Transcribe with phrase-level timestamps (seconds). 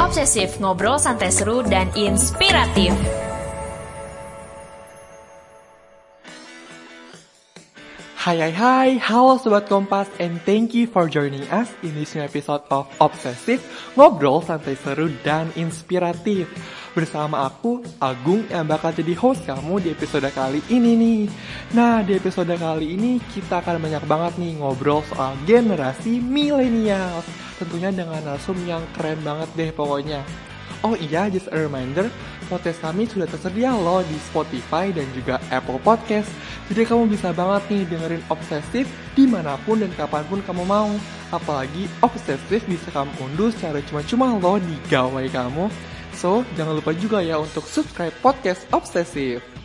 [0.00, 2.96] Obsesif, ngobrol santai seru dan inspiratif.
[8.16, 12.24] Hai hai hai, halo Sobat Kompas and thank you for joining us in this new
[12.24, 13.60] episode of Obsessive
[13.92, 16.48] Ngobrol santai seru dan inspiratif.
[16.96, 21.22] Bersama aku, Agung yang bakal jadi host kamu di episode kali ini nih.
[21.76, 27.20] Nah di episode kali ini kita akan banyak banget nih ngobrol soal generasi milenial
[27.60, 30.22] Tentunya dengan narsum yang keren banget deh pokoknya
[30.82, 32.10] Oh iya, just a reminder,
[32.50, 36.26] podcast kami sudah tersedia loh di Spotify dan juga Apple Podcast.
[36.66, 40.90] Jadi kamu bisa banget nih dengerin Obsesif di mana pun dan kapan pun kamu mau.
[41.30, 45.70] Apalagi Obsesif bisa kamu unduh secara cuma-cuma loh di gawai kamu.
[46.18, 49.61] So, jangan lupa juga ya untuk subscribe podcast Obsesif.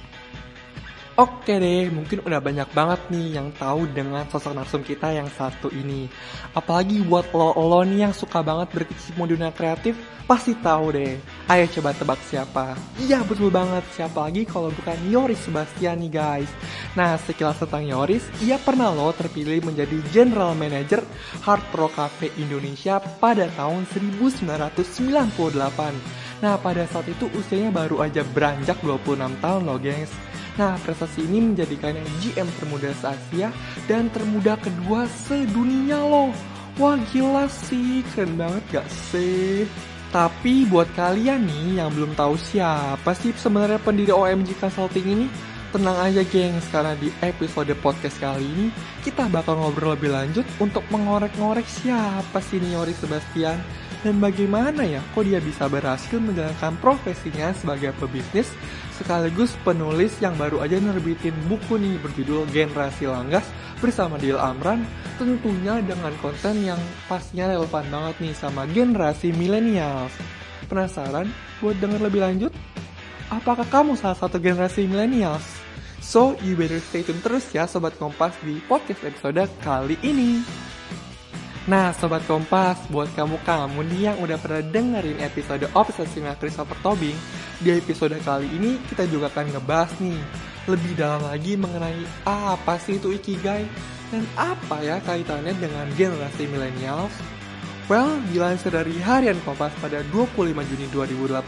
[1.17, 5.65] Oke deh, mungkin udah banyak banget nih yang tahu dengan sosok narsum kita yang satu
[5.73, 6.05] ini.
[6.53, 9.97] Apalagi buat lo-lo nih yang suka banget berkecimpung dunia kreatif,
[10.29, 11.17] pasti tahu deh.
[11.49, 12.77] Ayo coba tebak siapa?
[13.01, 16.53] Iya betul banget, siapa lagi kalau bukan Yoris Sebastian nih guys.
[16.93, 21.01] Nah, sekilas tentang Yoris, ia pernah lo terpilih menjadi General Manager
[21.41, 25.97] Hard Rock Cafe Indonesia pada tahun 1998.
[26.45, 30.13] Nah, pada saat itu usianya baru aja beranjak 26 tahun loh gengs.
[30.57, 33.53] Nah, prestasi ini menjadikannya GM termuda se-Asia
[33.85, 36.33] dan termuda kedua sedunia loh.
[36.81, 39.69] Wah gila sih, keren banget gak sih?
[40.09, 45.27] Tapi buat kalian nih yang belum tahu siapa sih sebenarnya pendiri OMG Consulting ini,
[45.69, 48.67] tenang aja gengs karena di episode podcast kali ini
[49.03, 53.59] kita bakal ngobrol lebih lanjut untuk mengorek-ngorek siapa sih Niori Sebastian
[53.99, 58.47] dan bagaimana ya kok dia bisa berhasil menjalankan profesinya sebagai pebisnis
[58.97, 63.45] sekaligus penulis yang baru aja nerbitin buku nih berjudul Generasi Langgas
[63.77, 64.81] bersama Dil Amran
[65.21, 70.09] tentunya dengan konten yang pastinya relevan banget nih sama generasi milenial.
[70.65, 71.29] Penasaran
[71.61, 72.51] buat denger lebih lanjut?
[73.29, 75.45] Apakah kamu salah satu generasi milenials?
[76.01, 80.39] So, you better stay tune terus ya Sobat Kompas di podcast episode kali ini.
[81.67, 87.19] Nah, Sobat Kompas, buat kamu-kamu nih yang udah pernah dengerin episode Obsesinya Christopher Tobing,
[87.57, 90.19] di episode kali ini kita juga akan ngebahas nih
[90.69, 93.65] lebih dalam lagi mengenai apa sih itu Ikigai
[94.13, 97.13] dan apa ya kaitannya dengan generasi millennials.
[97.87, 101.39] Well, dilansir dari Harian Kompas pada 25 Juni 2018,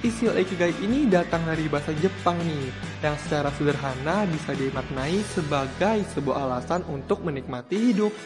[0.00, 2.72] istilah Ikigai ini datang dari bahasa Jepang nih,
[3.04, 8.16] yang secara sederhana bisa dimaknai sebagai sebuah alasan untuk menikmati hidup.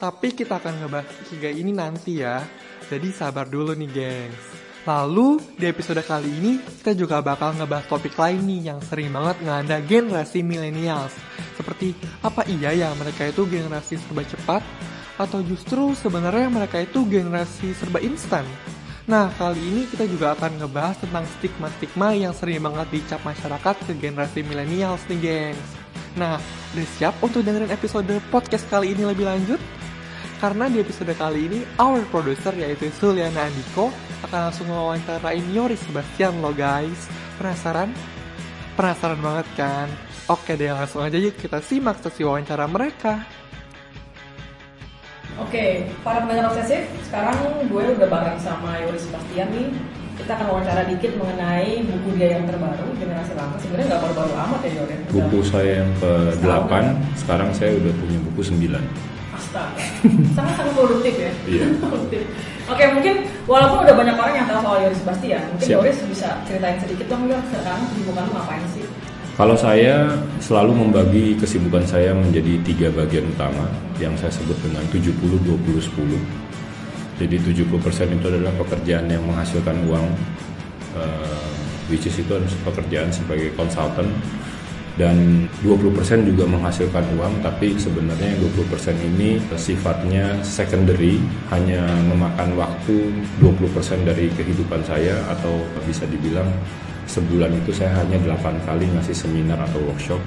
[0.00, 2.40] Tapi kita akan ngebahas Ikigai ini nanti ya.
[2.88, 4.44] Jadi sabar dulu nih gengs.
[4.86, 9.42] Lalu di episode kali ini kita juga bakal ngebahas topik lain nih yang sering banget
[9.42, 11.10] ngada generasi millennials.
[11.58, 11.90] Seperti
[12.22, 14.62] apa iya ya mereka itu generasi serba cepat
[15.18, 18.46] atau justru sebenarnya mereka itu generasi serba instan?
[19.10, 23.92] Nah, kali ini kita juga akan ngebahas tentang stigma-stigma yang sering banget dicap masyarakat ke
[23.98, 25.70] generasi millennials nih, gengs.
[26.14, 26.38] Nah,
[26.74, 29.58] udah siap untuk dengerin episode podcast kali ini lebih lanjut?
[30.36, 33.88] Karena di episode kali ini, our producer yaitu Suliana Andiko
[34.20, 37.08] akan langsung mewawancarain Yoris Sebastian lo guys.
[37.40, 37.88] Penasaran?
[38.76, 39.88] Penasaran banget kan?
[40.28, 43.24] Oke deh langsung aja yuk kita simak sesi wawancara mereka.
[45.40, 47.36] Oke, para pendengar obsesif, sekarang
[47.68, 49.68] gue udah bareng sama Yoris Sebastian nih.
[50.16, 53.56] Kita akan wawancara dikit mengenai buku dia yang terbaru, Generasi Lama.
[53.60, 54.98] Sebenarnya nggak baru-baru amat ya, Yoris.
[55.12, 56.72] Buku saya yang ke-8,
[57.20, 59.15] sekarang saya udah punya buku 9.
[59.46, 59.84] Astaga,
[60.36, 61.32] sangat-sangat produktif ya.
[61.46, 61.64] Iya.
[61.82, 62.20] produktif.
[62.66, 63.14] Oke, mungkin
[63.46, 65.76] walaupun udah banyak orang yang tahu soal Yoris Sebastian, mungkin Siap.
[65.78, 68.84] Yoris bisa ceritain sedikit dong, Yor, sekarang kesibukan lu ngapain sih?
[69.36, 73.68] Kalau saya selalu membagi kesibukan saya menjadi tiga bagian utama
[74.00, 77.20] yang saya sebut dengan 70 20 10.
[77.20, 80.08] Jadi 70% itu adalah pekerjaan yang menghasilkan uang
[80.96, 81.52] eh,
[81.92, 82.32] which is itu
[82.64, 84.08] pekerjaan sebagai konsultan
[84.96, 85.92] dan 20%
[86.24, 91.20] juga menghasilkan uang tapi sebenarnya yang 20% ini sifatnya secondary
[91.52, 93.12] hanya memakan waktu
[93.44, 96.48] 20% dari kehidupan saya atau bisa dibilang
[97.04, 100.18] sebulan itu saya hanya 8 kali ngasih seminar atau workshop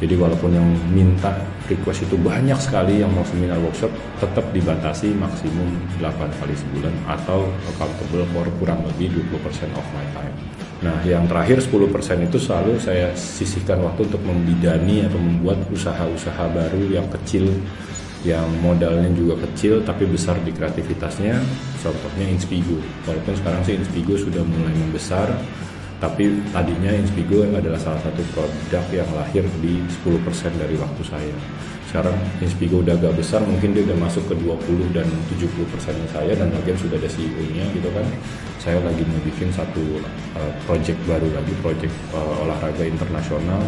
[0.00, 0.64] jadi walaupun yang
[0.96, 1.28] minta
[1.68, 7.44] request itu banyak sekali yang mau seminar workshop tetap dibatasi maksimum 8 kali sebulan atau
[7.76, 10.69] accountable for kurang lebih 20% of my time.
[10.80, 16.88] Nah yang terakhir 10% itu selalu saya sisihkan waktu untuk membidani atau membuat usaha-usaha baru
[16.88, 17.52] yang kecil
[18.20, 21.40] yang modalnya juga kecil tapi besar di kreativitasnya.
[21.80, 22.80] Contohnya Inspigo.
[23.04, 25.28] Walaupun sekarang sih Inspigo sudah mulai membesar
[26.00, 31.36] tapi tadinya Inspigo adalah salah satu produk yang lahir di 10% dari waktu saya
[31.90, 36.38] sekarang Inspigo udah agak besar mungkin dia udah masuk ke 20 dan 70 persennya saya
[36.38, 38.06] dan lagian sudah ada CEO-nya gitu kan
[38.62, 39.82] saya lagi mau bikin satu
[40.38, 43.58] uh, project baru lagi project uh, olahraga internasional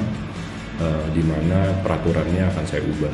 [0.78, 3.10] uh, di mana peraturannya akan saya ubah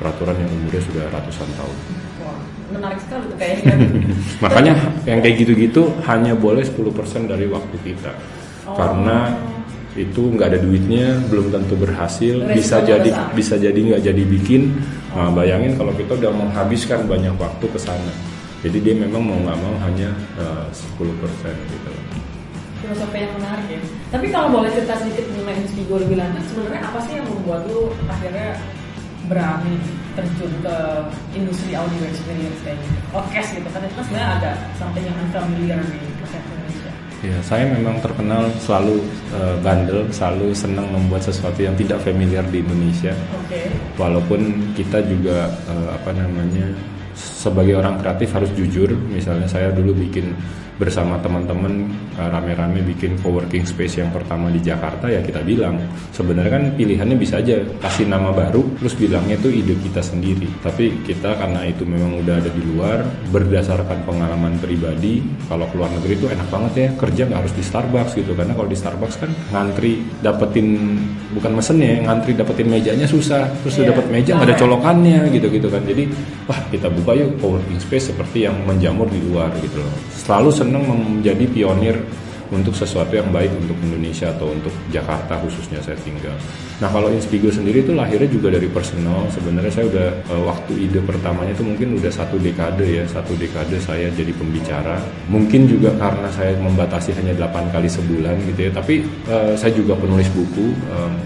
[0.00, 1.76] peraturan yang umurnya sudah ratusan tahun
[2.24, 2.40] Wah,
[2.72, 3.74] menarik sekali tuh kayaknya.
[4.44, 4.72] makanya
[5.04, 6.72] yang kayak gitu-gitu hanya boleh 10%
[7.28, 8.16] dari waktu kita
[8.68, 8.76] Oh.
[8.76, 9.32] karena
[9.98, 13.34] itu nggak ada duitnya belum tentu berhasil Resiko bisa jadi besar.
[13.34, 14.62] bisa jadi nggak jadi bikin
[15.10, 18.12] nah, bayangin kalau kita udah menghabiskan banyak waktu ke sana
[18.62, 21.02] jadi dia memang mau nggak mau hanya eh, 10%
[21.74, 21.90] gitu
[22.78, 23.80] Filosofi yang menarik ya.
[24.14, 27.90] Tapi kalau boleh cerita sedikit mengenai Inspigo lebih lanjut, sebenarnya apa sih yang membuat lu
[28.06, 28.54] akhirnya
[29.26, 29.74] berani
[30.14, 30.76] terjun ke
[31.34, 32.98] industri audio experience kayak gitu?
[33.10, 36.17] Podcast gitu kan itu kan sebenarnya ada something yang unfamiliar Indonesia.
[37.18, 39.02] Ya, saya memang terkenal selalu
[39.34, 43.10] eh, bandel, selalu senang membuat sesuatu yang tidak familiar di Indonesia.
[43.34, 43.64] Oke.
[43.98, 46.68] walaupun kita juga eh, apa namanya
[47.18, 50.30] sebagai orang kreatif harus jujur misalnya saya dulu bikin
[50.78, 55.76] bersama teman-teman eh, rame-rame bikin coworking space yang pertama di Jakarta ya kita bilang
[56.14, 60.46] sebenarnya kan pilihannya bisa aja kasih nama baru terus bilangnya itu ide kita sendiri.
[60.62, 63.02] Tapi kita karena itu memang udah ada di luar
[63.34, 65.20] berdasarkan pengalaman pribadi
[65.50, 68.32] kalau keluar negeri itu enak banget ya kerja nggak harus di Starbucks gitu.
[68.38, 70.96] Karena kalau di Starbucks kan ngantri dapetin
[71.34, 74.62] bukan mesennya ngantri dapetin mejanya susah terus udah dapet meja nggak ada capek.
[74.62, 75.82] colokannya gitu-gitu kan.
[75.82, 76.04] Jadi
[76.46, 79.94] wah kita buka yuk coworking space seperti yang menjamur di luar gitu loh.
[80.14, 81.96] Selalu senang menjadi pionir
[82.50, 86.32] untuk sesuatu yang baik untuk Indonesia atau untuk Jakarta khususnya saya tinggal.
[86.78, 89.28] Nah kalau Inspigo sendiri itu lahirnya juga dari personal.
[89.28, 93.76] Sebenarnya saya udah eh, waktu ide pertamanya itu mungkin udah satu dekade ya, satu dekade
[93.82, 94.96] saya jadi pembicara.
[95.28, 98.70] Mungkin juga karena saya membatasi hanya 8 kali sebulan gitu ya.
[98.72, 100.72] Tapi eh, saya juga penulis buku,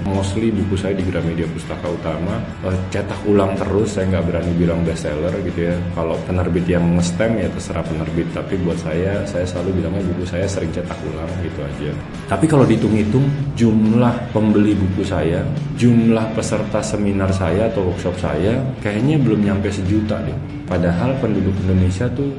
[0.09, 2.41] mostly buku saya di Gramedia Pustaka Utama.
[2.67, 5.77] Eh, cetak ulang terus, saya nggak berani bilang bestseller gitu ya.
[5.93, 8.27] Kalau penerbit yang nge-stem ya terserah penerbit.
[8.33, 11.12] Tapi buat saya, saya selalu bilangnya buku saya sering cetak ulang
[11.45, 11.91] gitu aja.
[12.29, 13.25] Tapi kalau dihitung-hitung
[13.59, 15.45] jumlah pembeli buku saya,
[15.77, 20.37] jumlah peserta seminar saya atau workshop saya, kayaknya belum nyampe sejuta deh.
[20.65, 22.33] Padahal penduduk Indonesia tuh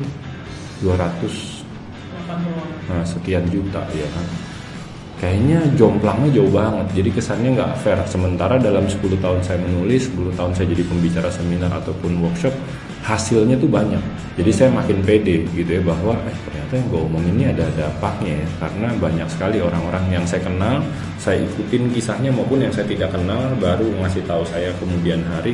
[0.84, 1.64] 200
[2.92, 4.28] nah, sekian juta ya kan
[5.24, 10.36] kayaknya jomplangnya jauh banget jadi kesannya nggak fair sementara dalam 10 tahun saya menulis 10
[10.36, 12.52] tahun saya jadi pembicara seminar ataupun workshop
[13.04, 14.00] hasilnya tuh banyak
[14.40, 18.42] jadi saya makin pede gitu ya bahwa eh ternyata yang gue omongin ini ada dampaknya
[18.42, 20.80] ya karena banyak sekali orang-orang yang saya kenal
[21.20, 25.54] saya ikutin kisahnya maupun yang saya tidak kenal baru ngasih tahu saya kemudian hari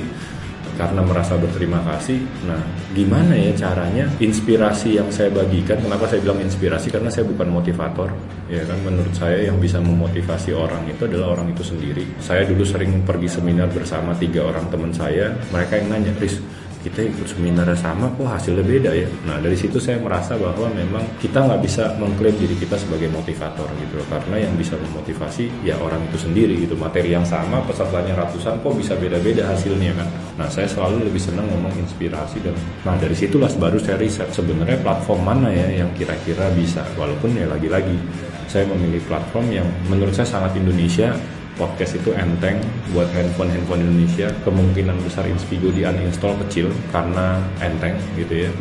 [0.79, 2.23] karena merasa berterima kasih.
[2.47, 2.63] Nah,
[2.95, 5.75] gimana ya caranya inspirasi yang saya bagikan?
[5.75, 6.87] Kenapa saya bilang inspirasi?
[6.87, 8.07] Karena saya bukan motivator,
[8.47, 8.79] ya kan?
[8.87, 12.07] Menurut saya yang bisa memotivasi orang itu adalah orang itu sendiri.
[12.23, 15.35] Saya dulu sering pergi seminar bersama tiga orang teman saya.
[15.51, 16.39] Mereka yang nanya, Riz,
[16.79, 19.09] kita ikut seminar sama kok hasilnya beda ya.
[19.27, 23.67] Nah dari situ saya merasa bahwa memang kita nggak bisa mengklaim diri kita sebagai motivator
[23.83, 24.07] gitu loh.
[24.07, 26.79] Karena yang bisa memotivasi ya orang itu sendiri gitu.
[26.79, 30.07] Materi yang sama pesertanya ratusan kok bisa beda-beda hasilnya kan.
[30.39, 32.55] Nah saya selalu lebih senang ngomong inspirasi dan
[32.87, 36.87] nah dari situlah baru saya riset sebenarnya platform mana ya yang kira-kira bisa.
[36.95, 37.99] Walaupun ya lagi-lagi
[38.47, 41.11] saya memilih platform yang menurut saya sangat Indonesia
[41.59, 42.63] podcast itu enteng
[42.95, 44.31] buat handphone-handphone Indonesia.
[44.47, 48.51] Kemungkinan besar Inspigo di uninstall kecil karena enteng gitu ya.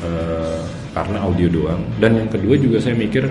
[0.00, 0.62] Eh,
[0.94, 1.82] karena audio doang.
[1.98, 3.26] Dan yang kedua juga saya mikir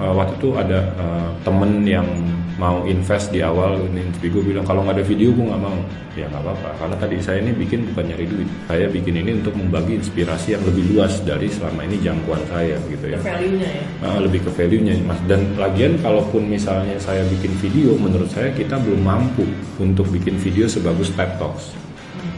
[0.00, 2.08] eh, waktu itu ada eh, temen yang
[2.56, 5.78] mau invest di awal ini Inspigo bilang kalau nggak ada video gue nggak mau.
[6.16, 8.48] Ya nggak apa-apa karena tadi saya ini bikin bukan nyari duit.
[8.64, 13.06] Saya bikin ini untuk membagi inspirasi yang lebih luas dari selama ini jangkauan saya gitu
[13.12, 13.20] ya.
[13.20, 13.84] Value-nya ya.
[14.00, 15.20] Uh, lebih ke value-nya mas.
[15.28, 19.44] Dan lagian kalaupun misalnya saya bikin video menurut saya kita belum mampu
[19.76, 21.76] untuk bikin video sebagus TED Talks.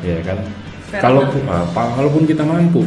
[0.02, 0.42] Ya kan?
[0.90, 2.82] Kalaupun uh, kalaupun kita mampu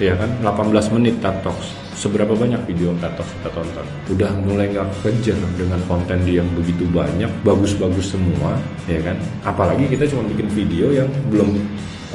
[0.00, 0.32] ya kan?
[0.40, 3.86] 18 menit TED Talks seberapa banyak video Talks kita tonton?
[4.12, 8.56] Udah mulai nggak kejar dengan konten dia yang begitu banyak bagus-bagus semua
[8.88, 9.16] ya kan?
[9.44, 11.60] Apalagi kita cuma bikin video yang belum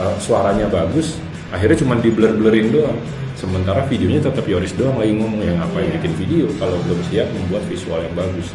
[0.01, 1.17] uh, suaranya bagus
[1.53, 2.99] akhirnya cuma di blur blurrin doang.
[3.37, 7.63] Sementara videonya tetap Yoris doang lagi ngomong yang ngapain bikin video kalau belum siap membuat
[7.69, 8.49] visual yang bagus?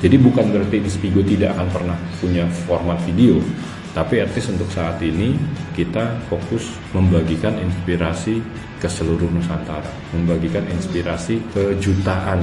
[0.00, 3.42] Jadi bukan berarti Inspigo tidak akan pernah punya format video
[3.90, 5.34] tapi at least untuk saat ini
[5.74, 8.38] kita fokus membagikan inspirasi
[8.80, 12.40] ke seluruh Nusantara membagikan inspirasi ke jutaan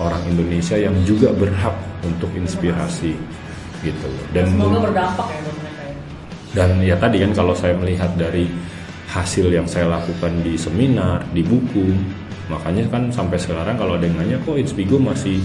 [0.00, 3.14] orang Indonesia yang juga berhak untuk inspirasi
[3.84, 5.94] gitu dan Semoga berdampak ya buat mereka ya.
[6.56, 8.48] dan ya tadi kan kalau saya melihat dari
[9.14, 11.94] hasil yang saya lakukan di seminar, di buku,
[12.50, 15.38] makanya kan sampai sekarang kalau ada yang nanya kok Inspigo masih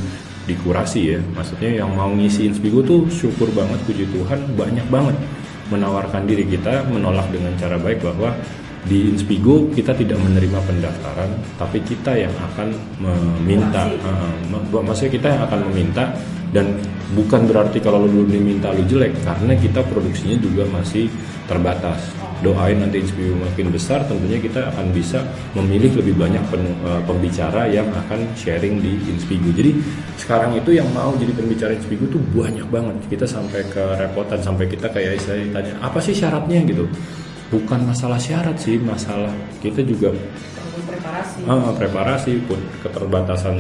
[0.50, 5.18] dikurasi ya, maksudnya yang mau ngisi Inspigo tuh syukur banget puji Tuhan banyak banget.
[5.70, 8.34] menawarkan diri kita menolak dengan cara baik bahwa
[8.90, 11.30] di Inspigo kita tidak menerima pendaftaran,
[11.62, 16.10] tapi kita yang akan meminta, uh, maksudnya kita yang akan meminta
[16.50, 16.74] dan
[17.14, 21.06] bukan berarti kalau lu diminta lu jelek karena kita produksinya juga masih
[21.46, 22.02] terbatas.
[22.40, 25.28] Doain nanti Inspigo makin besar, tentunya kita akan bisa
[25.60, 29.54] memilih lebih banyak pen, uh, pembicara yang akan sharing di Inspigo.
[29.54, 29.76] Jadi
[30.18, 32.96] sekarang itu yang mau jadi pembicara Inspigo tuh banyak banget.
[33.12, 36.90] Kita sampai ke repotan sampai kita kayak saya tanya apa sih syaratnya gitu
[37.50, 40.14] bukan masalah syarat sih masalah kita juga
[40.90, 41.38] preparasi.
[41.46, 43.56] Uh, preparasi pun keterbatasan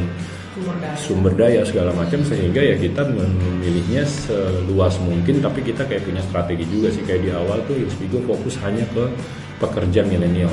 [0.55, 0.95] sumber daya.
[0.97, 6.65] sumber daya segala macam sehingga ya kita memilihnya seluas mungkin tapi kita kayak punya strategi
[6.67, 7.03] juga sih.
[7.05, 9.03] Kayak di awal tuh Inspigo fokus hanya ke
[9.61, 10.51] pekerja milenial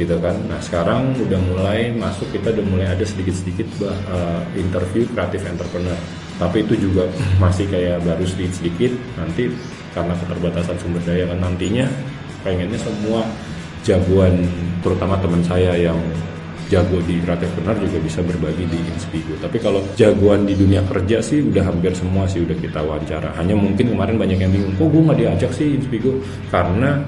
[0.00, 0.36] gitu kan.
[0.48, 5.98] Nah sekarang udah mulai masuk kita udah mulai ada sedikit-sedikit uh, interview kreatif entrepreneur.
[6.40, 7.06] Tapi itu juga
[7.36, 9.52] masih kayak baru sedikit-sedikit nanti
[9.92, 11.84] karena keterbatasan sumber daya kan nantinya
[12.42, 13.24] pengennya semua
[13.82, 14.46] jagoan
[14.82, 15.98] terutama teman saya yang
[16.72, 19.36] jago di kreatif benar juga bisa berbagi di Inspigo.
[19.36, 23.36] Tapi kalau jagoan di dunia kerja sih udah hampir semua sih udah kita wawancara.
[23.36, 26.16] Hanya mungkin kemarin banyak yang bingung, kok gue nggak diajak sih Inspigo?
[26.48, 27.04] Karena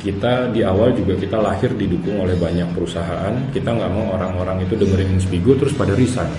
[0.00, 3.36] kita di awal juga kita lahir didukung oleh banyak perusahaan.
[3.52, 6.32] Kita nggak mau orang-orang itu dengerin Inspigo terus pada resign.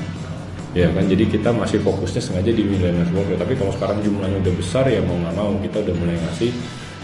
[0.74, 3.38] Ya kan, jadi kita masih fokusnya sengaja di millennials world.
[3.38, 6.50] Tapi kalau sekarang jumlahnya udah besar ya mau nggak mau kita udah mulai ngasih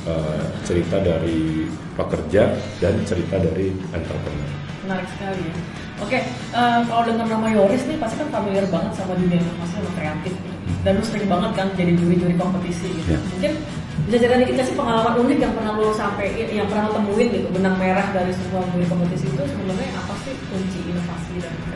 [0.10, 4.50] uh, cerita dari pekerja dan cerita dari entrepreneur.
[4.86, 5.56] Menarik sekali ya.
[6.00, 6.20] Oke,
[6.56, 10.34] uh, kalau dengar nama Yoris nih pasti kan familiar banget sama dunia inovasi sama kreatif.
[10.82, 13.14] Dan lu sering banget kan jadi juri-juri kompetisi gitu.
[13.14, 13.20] Ya.
[13.20, 13.52] Mungkin
[14.08, 17.48] bisa cerita dikit kasih pengalaman unik yang pernah lo sampai yang pernah lo temuin gitu
[17.52, 21.69] benang merah dari semua juri kompetisi itu sebenarnya apa sih kunci inovasi dan?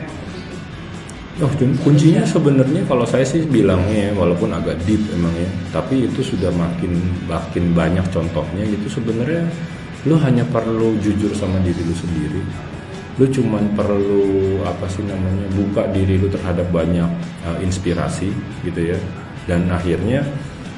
[1.42, 1.50] Oh,
[1.82, 6.54] kuncinya sebenarnya kalau saya sih bilangnya ya, walaupun agak deep emang ya, tapi itu sudah
[6.54, 6.94] makin
[7.26, 9.42] makin banyak contohnya gitu sebenarnya
[10.06, 12.42] lu hanya perlu jujur sama diri lu sendiri.
[13.18, 17.10] Lu cuman perlu apa sih namanya buka diri lu terhadap banyak
[17.42, 18.30] uh, inspirasi
[18.62, 18.98] gitu ya.
[19.50, 20.22] Dan akhirnya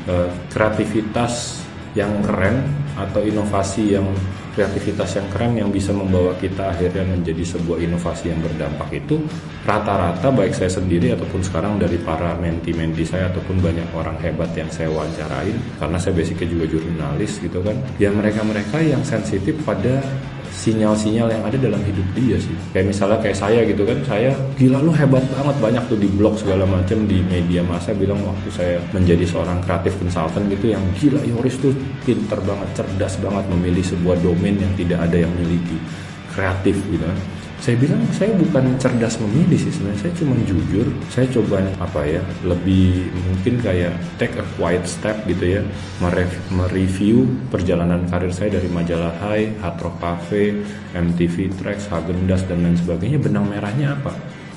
[0.09, 1.61] uh, kreativitas
[1.93, 2.65] yang keren
[2.97, 4.09] atau inovasi yang
[4.57, 9.21] kreativitas yang keren yang bisa membawa kita akhirnya menjadi sebuah inovasi yang berdampak itu
[9.69, 14.73] rata-rata baik saya sendiri ataupun sekarang dari para menti-menti saya ataupun banyak orang hebat yang
[14.73, 20.01] saya wawancarain karena saya basicnya juga jurnalis gitu kan ya mereka-mereka yang sensitif pada
[20.57, 22.57] sinyal-sinyal yang ada dalam hidup dia sih.
[22.73, 26.41] Kayak misalnya kayak saya gitu kan, saya gila lu hebat banget banyak tuh di blog
[26.41, 31.21] segala macam di media masa bilang waktu saya menjadi seorang kreatif consultant gitu yang gila
[31.23, 31.77] Yoris tuh
[32.09, 35.77] pinter banget, cerdas banget memilih sebuah domain yang tidak ada yang miliki
[36.33, 37.19] kreatif gitu kan
[37.57, 40.87] saya bilang saya bukan cerdas memilih sih sebenarnya saya cuma jujur.
[41.09, 45.63] Saya coba apa ya lebih mungkin kayak take a quiet step gitu ya
[46.53, 52.61] mereview perjalanan karir saya dari majalah Hai, Hard Rock Cafe, MTV Tracks, Hagen Dazs dan
[52.61, 54.13] lain sebagainya benang merahnya apa?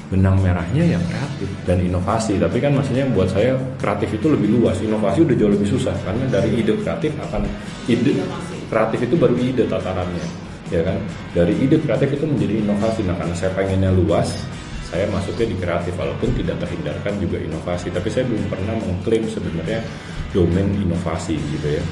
[0.10, 4.76] Benang merahnya yang kreatif dan inovasi tapi kan maksudnya buat saya kreatif itu lebih luas
[4.82, 7.46] inovasi udah jauh lebih susah karena dari ide kreatif akan
[7.86, 8.18] ide
[8.74, 10.98] kreatif itu baru ide tatarannya ya kan?
[11.34, 13.06] Dari ide kreatif itu menjadi inovasi.
[13.06, 14.46] Nah karena saya pengennya luas
[14.90, 17.94] saya masuknya di kreatif walaupun tidak terhindarkan juga inovasi.
[17.94, 19.86] Tapi saya belum pernah mengklaim sebenarnya
[20.34, 21.84] domain inovasi gitu ya.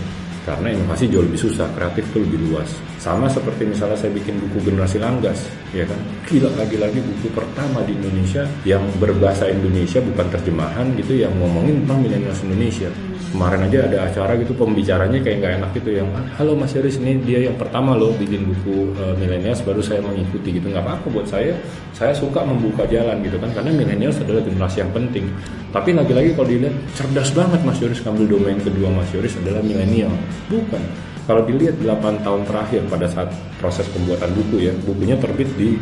[0.47, 2.71] Karena inovasi jauh lebih susah, kreatif itu lebih luas.
[3.03, 5.43] Sama seperti misalnya saya bikin buku generasi langgas,
[5.75, 5.99] ya kan?
[6.23, 11.99] Gila lagi-lagi buku pertama di Indonesia yang berbahasa Indonesia bukan terjemahan gitu, yang ngomongin tentang
[11.99, 12.87] milenial Indonesia
[13.31, 16.07] kemarin aja ada acara gitu pembicaranya kayak nggak enak gitu yang
[16.39, 20.55] halo Mas Yoris ini dia yang pertama loh bikin buku uh, millennials baru saya mengikuti
[20.55, 20.71] gitu.
[20.71, 21.55] Nggak apa-apa buat saya.
[21.91, 25.27] Saya suka membuka jalan gitu kan karena millennials adalah generasi yang penting.
[25.75, 30.13] Tapi lagi-lagi kalau dilihat cerdas banget Mas Yoris ngambil domain kedua Mas Yoris adalah milenial
[30.47, 30.81] bukan.
[31.27, 33.27] Kalau dilihat 8 tahun terakhir pada saat
[33.59, 35.75] proses pembuatan buku ya bukunya terbit di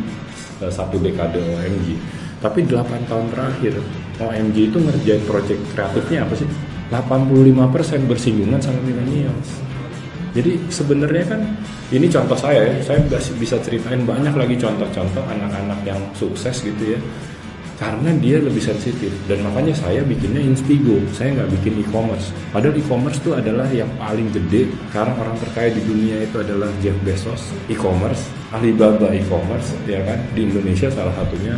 [0.58, 1.94] uh, satu dekade OMG
[2.36, 3.80] tapi 8 tahun terakhir
[4.20, 6.48] OMG itu ngerjain project kreatifnya apa sih
[6.90, 9.66] 85% bersinggungan sama millennials.
[10.36, 11.40] Jadi sebenarnya kan
[11.88, 13.00] ini contoh saya ya, saya
[13.40, 17.00] bisa ceritain banyak lagi contoh-contoh anak-anak yang sukses gitu ya.
[17.76, 22.32] Karena dia lebih sensitif dan makanya saya bikinnya Inspigo, saya nggak bikin e-commerce.
[22.48, 24.72] Padahal e-commerce itu adalah yang paling gede.
[24.88, 30.16] Sekarang orang terkaya di dunia itu adalah Jeff Bezos, e-commerce, Alibaba e-commerce, ya kan.
[30.32, 31.52] Di Indonesia salah satunya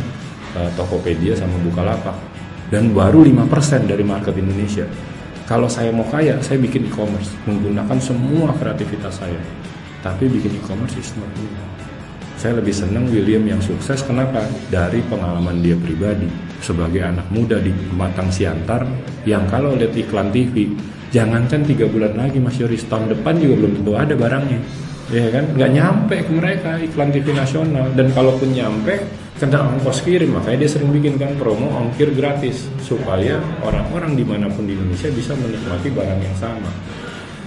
[0.59, 2.15] uh, Tokopedia sama Bukalapak.
[2.67, 4.83] Dan baru 5% dari market Indonesia
[5.49, 9.41] kalau saya mau kaya, saya bikin e-commerce menggunakan semua kreativitas saya.
[10.05, 11.33] Tapi bikin e-commerce is not
[12.37, 14.45] Saya lebih senang William yang sukses kenapa?
[14.69, 16.29] Dari pengalaman dia pribadi
[16.61, 18.85] sebagai anak muda di Matang Siantar
[19.25, 20.69] yang kalau lihat iklan TV
[21.09, 24.61] Jangankan tiga bulan lagi Mas Yoris tahun depan juga belum tentu ada barangnya.
[25.09, 27.89] Ya kan, nggak nyampe ke mereka iklan TV nasional.
[27.97, 29.01] Dan kalaupun nyampe
[29.41, 30.37] kena ongkos kirim.
[30.37, 32.69] Makanya dia sering bikin kan promo ongkir gratis.
[32.85, 36.69] Supaya orang-orang di mana pun di Indonesia bisa menikmati barang yang sama.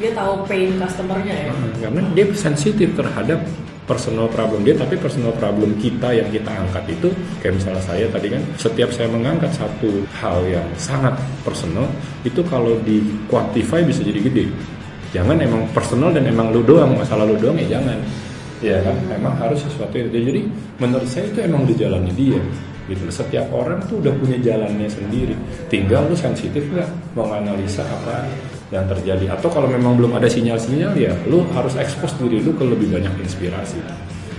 [0.02, 1.52] Dia tahu pain customernya ya?
[1.86, 3.38] Karena dia sensitif terhadap
[3.86, 4.74] personal problem dia.
[4.74, 9.06] Tapi personal problem kita yang kita angkat itu kayak misalnya saya tadi kan setiap saya
[9.06, 11.14] mengangkat satu hal yang sangat
[11.46, 11.86] personal
[12.26, 12.98] itu kalau di
[13.30, 14.50] quantify bisa jadi gede
[15.12, 17.98] jangan emang personal dan emang lu doang masalah lu doang ya jangan.
[18.62, 20.42] Ya kan emang harus sesuatu yang jadi
[20.78, 22.40] menurut saya itu emang dijalani dia
[22.90, 25.36] gitu setiap orang tuh udah punya jalannya sendiri.
[25.70, 28.26] Tinggal lu sensitif nggak menganalisa apa
[28.72, 29.36] yang terjadi.
[29.36, 33.12] Atau kalau memang belum ada sinyal-sinyal ya lu harus expose diri lu ke lebih banyak
[33.22, 33.78] inspirasi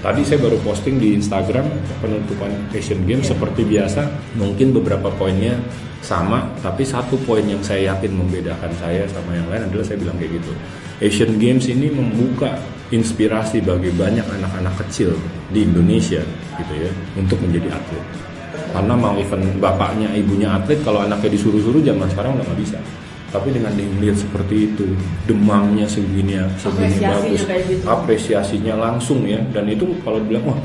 [0.03, 1.63] Tadi saya baru posting di Instagram
[2.03, 4.03] penutupan Asian Games seperti biasa.
[4.35, 5.55] Mungkin beberapa poinnya
[6.03, 10.19] sama, tapi satu poin yang saya yakin membedakan saya sama yang lain adalah saya bilang
[10.19, 10.51] kayak gitu.
[10.99, 12.51] Asian Games ini membuka
[12.91, 15.15] inspirasi bagi banyak anak-anak kecil
[15.55, 16.19] di Indonesia
[16.59, 18.03] gitu ya untuk menjadi atlet.
[18.75, 22.79] Karena mau event bapaknya, ibunya atlet, kalau anaknya disuruh-suruh zaman sekarang udah nggak bisa
[23.33, 24.85] tapi dengan dilihat seperti itu
[25.25, 27.81] demamnya segini segini bagus gitu.
[27.89, 29.41] apresiasinya langsung ya.
[29.49, 30.59] Dan itu kalau bilang wah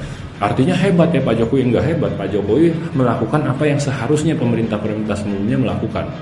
[0.44, 1.72] artinya hebat ya Pak Jokowi.
[1.72, 6.12] Enggak hebat Pak Jokowi melakukan apa yang seharusnya pemerintah-pemerintah sebelumnya melakukan.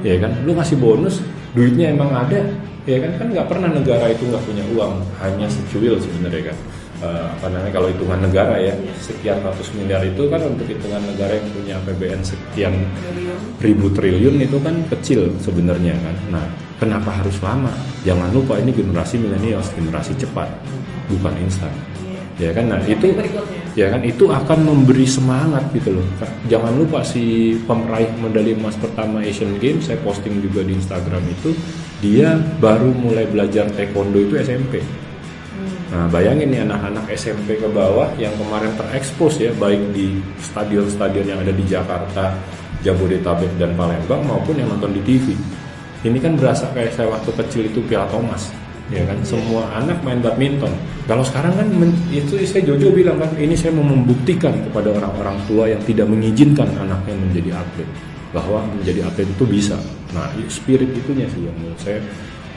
[0.00, 0.32] Ya kan?
[0.48, 1.20] Lu ngasih bonus
[1.52, 2.48] duitnya emang ada
[2.88, 3.20] ya kan?
[3.20, 6.56] Kan nggak pernah negara itu nggak punya uang hanya secuil sebenarnya kan
[7.00, 11.32] uh, apa namanya kalau hitungan negara ya sekian ratus miliar itu kan untuk hitungan negara
[11.36, 12.74] yang punya APBN sekian
[13.60, 16.16] ribu triliun itu kan kecil sebenarnya kan.
[16.32, 16.44] Nah,
[16.80, 17.72] kenapa harus lama?
[18.04, 20.48] Jangan lupa ini generasi milenial, generasi cepat,
[21.08, 21.72] bukan instan.
[22.40, 23.12] Ya kan, nah itu
[23.76, 26.06] ya kan itu akan memberi semangat gitu loh.
[26.48, 31.52] Jangan lupa si pemeraih medali emas pertama Asian Games saya posting juga di Instagram itu
[32.00, 34.80] dia baru mulai belajar taekwondo itu SMP
[35.90, 41.42] Nah, bayangin nih anak-anak SMP ke bawah yang kemarin terekspos ya, baik di stadion-stadion yang
[41.42, 42.30] ada di Jakarta,
[42.86, 45.34] Jabodetabek dan Palembang maupun yang nonton di TV.
[46.06, 48.54] Ini kan berasa kayak saya waktu kecil itu Piala Thomas,
[48.94, 50.70] ya kan semua anak main badminton.
[51.10, 51.66] Kalau sekarang kan
[52.14, 56.70] itu saya Jojo bilang kan ini saya mau membuktikan kepada orang-orang tua yang tidak mengizinkan
[56.78, 57.90] anaknya menjadi atlet
[58.30, 59.74] bahwa menjadi atlet itu bisa.
[60.14, 61.98] Nah, spirit itunya sih yang menurut saya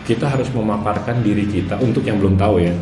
[0.05, 2.75] kita harus memaparkan diri kita untuk yang belum tahu ya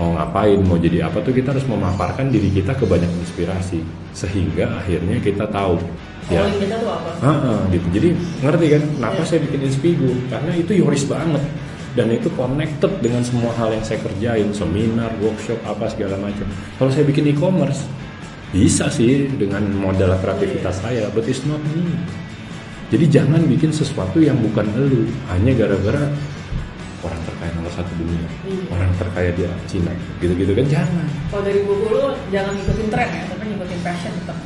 [0.00, 3.84] mau ngapain mau jadi apa tuh kita harus memaparkan diri kita ke banyak inspirasi
[4.16, 5.76] sehingga akhirnya kita tahu
[6.32, 6.48] ya.
[6.48, 7.10] Kita tuh apa?
[7.20, 7.86] Uh, uh, gitu.
[7.92, 8.08] Jadi
[8.40, 8.82] ngerti kan?
[8.96, 9.28] Kenapa yeah.
[9.28, 10.10] saya bikin inspigo?
[10.32, 11.44] Karena itu yoris banget.
[11.90, 16.46] Dan itu connected dengan semua hal yang saya kerjain seminar workshop apa segala macam.
[16.78, 17.84] Kalau saya bikin e-commerce
[18.50, 21.84] bisa sih dengan modal kreativitas saya but it's not me.
[22.90, 25.06] Jadi jangan bikin sesuatu yang bukan elu.
[25.30, 26.10] Hanya gara-gara
[27.70, 28.64] nomor satu dunia iya.
[28.74, 32.04] orang terkaya di Cina gitu-gitu kan jangan kalau dari buku lu
[32.34, 34.38] jangan ngikutin tren ya tapi ngikutin passion tetap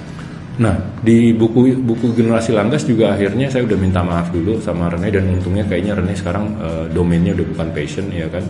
[0.54, 0.70] Nah,
[1.02, 5.26] di buku buku generasi Langgas juga akhirnya saya udah minta maaf dulu sama Rene dan
[5.26, 8.46] untungnya kayaknya Rene sekarang uh, domainnya udah bukan passion ya kan.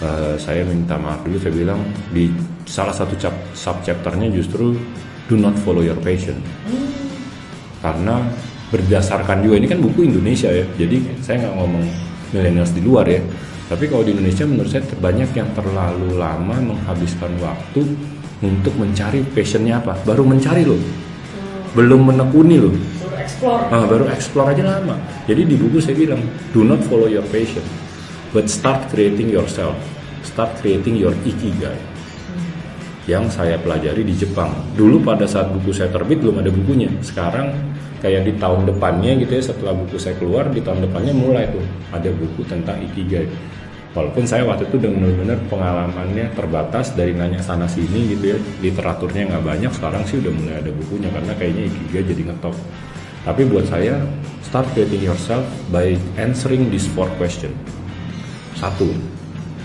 [0.00, 2.32] Uh, saya minta maaf dulu saya bilang di
[2.64, 4.72] salah satu cap, sub chapternya justru
[5.28, 6.40] do not follow your passion.
[6.64, 6.88] Hmm.
[7.84, 8.24] Karena
[8.72, 10.64] berdasarkan juga ini kan buku Indonesia ya.
[10.80, 11.84] Jadi saya nggak ngomong
[12.32, 13.20] millennials di luar ya
[13.72, 17.88] tapi kalau di Indonesia menurut saya banyak yang terlalu lama menghabiskan waktu
[18.44, 19.96] untuk mencari passionnya apa?
[20.04, 20.76] Baru mencari loh.
[20.76, 21.72] Hmm.
[21.72, 22.76] belum menekuni loh.
[22.76, 23.64] Baru explore.
[23.72, 25.00] Nah, baru explore aja lama.
[25.24, 26.20] Jadi di buku saya bilang
[26.52, 27.64] do not follow your passion
[28.36, 29.72] but start creating yourself.
[30.20, 31.72] Start creating your ikigai.
[31.72, 32.44] Hmm.
[33.08, 34.52] yang saya pelajari di Jepang.
[34.76, 36.92] Dulu pada saat buku saya terbit belum ada bukunya.
[37.00, 37.56] Sekarang
[38.02, 41.62] kayak di tahun depannya gitu ya setelah buku saya keluar di tahun depannya mulai tuh
[41.94, 43.30] ada buku tentang ikigai
[43.92, 48.38] walaupun saya waktu itu benar-benar pengalamannya terbatas dari nanya sana sini gitu ya.
[48.64, 52.56] Literaturnya nggak banyak sekarang sih udah mulai ada bukunya karena kayaknya ikigai jadi ngetop
[53.22, 54.02] tapi buat saya
[54.42, 57.54] start creating yourself by answering this four question
[58.58, 58.90] satu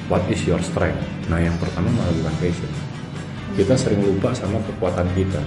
[0.08, 1.00] what is your strength?
[1.28, 2.72] Nah yang pertama malah bukan passion.
[3.54, 5.44] Kita sering lupa sama kekuatan kita.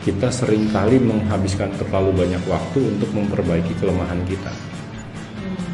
[0.00, 4.52] Kita sering kali menghabiskan terlalu banyak waktu untuk memperbaiki kelemahan kita.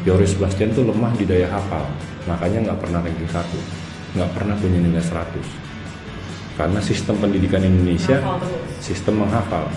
[0.07, 1.83] Yoris Bastian tuh lemah di daya hafal,
[2.31, 3.59] makanya nggak pernah ranking satu,
[4.15, 5.35] nggak pernah punya nilai 100.
[6.55, 8.23] Karena sistem pendidikan Indonesia,
[8.79, 9.67] sistem menghafal.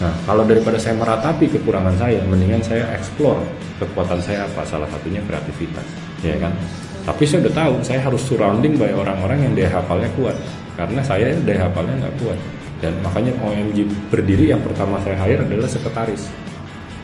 [0.00, 3.44] Nah, kalau daripada saya meratapi kekurangan saya, mendingan saya explore
[3.76, 5.84] kekuatan saya apa, salah satunya kreativitas,
[6.24, 6.56] ya kan?
[7.04, 10.36] Tapi saya udah tahu, saya harus surrounding by orang-orang yang daya hafalnya kuat,
[10.80, 12.38] karena saya daya hafalnya nggak kuat.
[12.80, 16.30] Dan makanya OMG berdiri yang pertama saya hire adalah sekretaris.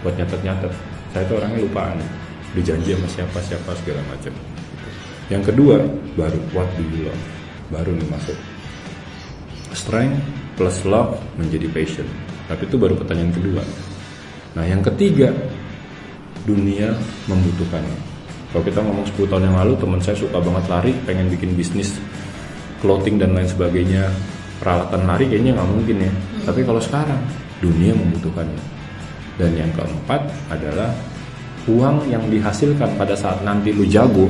[0.00, 0.72] Buat nyatet-nyatet.
[1.11, 1.98] Saya itu orangnya lupaan
[2.55, 4.31] udah janji sama siapa siapa segala macam.
[5.27, 5.83] Yang kedua
[6.14, 7.23] baru what do you love?
[7.75, 8.38] Baru nih masuk.
[9.75, 10.23] Strength
[10.55, 12.07] plus love menjadi passion.
[12.47, 13.62] Tapi itu baru pertanyaan kedua.
[14.55, 15.35] Nah yang ketiga
[16.47, 16.95] dunia
[17.27, 17.99] membutuhkannya.
[18.55, 21.99] Kalau kita ngomong 10 tahun yang lalu teman saya suka banget lari pengen bikin bisnis
[22.79, 24.07] clothing dan lain sebagainya.
[24.62, 26.12] Peralatan lari kayaknya nggak mungkin ya.
[26.47, 27.19] Tapi kalau sekarang
[27.59, 28.62] dunia membutuhkannya.
[29.35, 30.95] Dan yang keempat adalah
[31.64, 34.29] uang yang dihasilkan pada saat nanti lu jago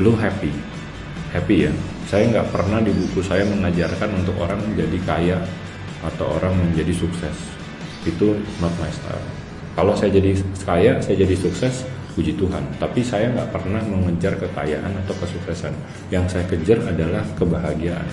[0.00, 0.52] lu happy.
[1.32, 1.72] Happy ya.
[2.06, 5.38] Saya nggak pernah di buku saya mengajarkan untuk orang menjadi kaya
[6.04, 7.36] atau orang menjadi sukses.
[8.06, 9.26] Itu not my style.
[9.74, 11.82] Kalau saya jadi kaya saya jadi sukses
[12.14, 12.62] puji Tuhan.
[12.78, 15.72] Tapi saya nggak pernah mengejar kekayaan atau kesuksesan.
[16.12, 18.06] Yang saya kejar adalah kebahagiaan.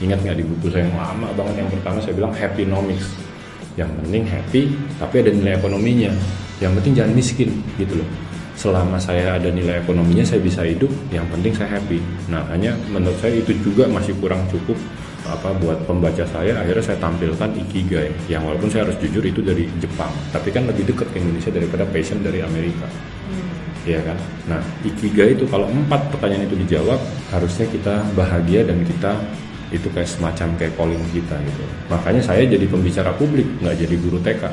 [0.00, 3.08] Ingat nggak di buku saya yang lama banget yang pertama saya bilang happy nomics.
[3.78, 4.62] Yang penting happy
[4.98, 6.12] tapi ada nilai ekonominya
[6.60, 8.08] yang penting jangan miskin gitu loh.
[8.60, 11.96] Selama saya ada nilai ekonominya saya bisa hidup yang penting saya happy.
[12.28, 14.76] Nah hanya menurut saya itu juga masih kurang cukup
[15.24, 16.60] apa buat pembaca saya.
[16.60, 20.12] Akhirnya saya tampilkan ikigai yang walaupun saya harus jujur itu dari Jepang.
[20.28, 22.84] Tapi kan lebih dekat ke Indonesia daripada passion dari Amerika.
[23.88, 24.20] Ya kan?
[24.44, 27.00] Nah ikigai itu kalau empat pertanyaan itu dijawab
[27.32, 29.16] harusnya kita bahagia dan kita
[29.72, 31.64] itu kayak semacam kayak calling kita gitu.
[31.88, 34.44] Makanya saya jadi pembicara publik nggak jadi guru TK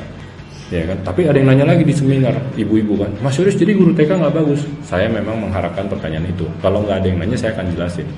[0.68, 0.98] ya kan?
[1.04, 3.10] Tapi ada yang nanya lagi di seminar ibu-ibu kan.
[3.24, 4.64] Mas Yuris jadi guru TK nggak bagus?
[4.84, 6.44] Saya memang mengharapkan pertanyaan itu.
[6.60, 8.08] Kalau nggak ada yang nanya saya akan jelasin.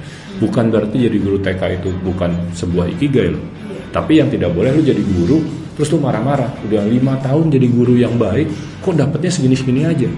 [0.42, 3.44] Bukan berarti jadi guru TK itu bukan sebuah ikigai loh.
[3.90, 5.42] Tapi yang tidak boleh lu jadi guru
[5.78, 6.50] terus lu marah-marah.
[6.66, 8.50] Udah lima tahun jadi guru yang baik
[8.82, 10.10] kok dapetnya segini-segini aja?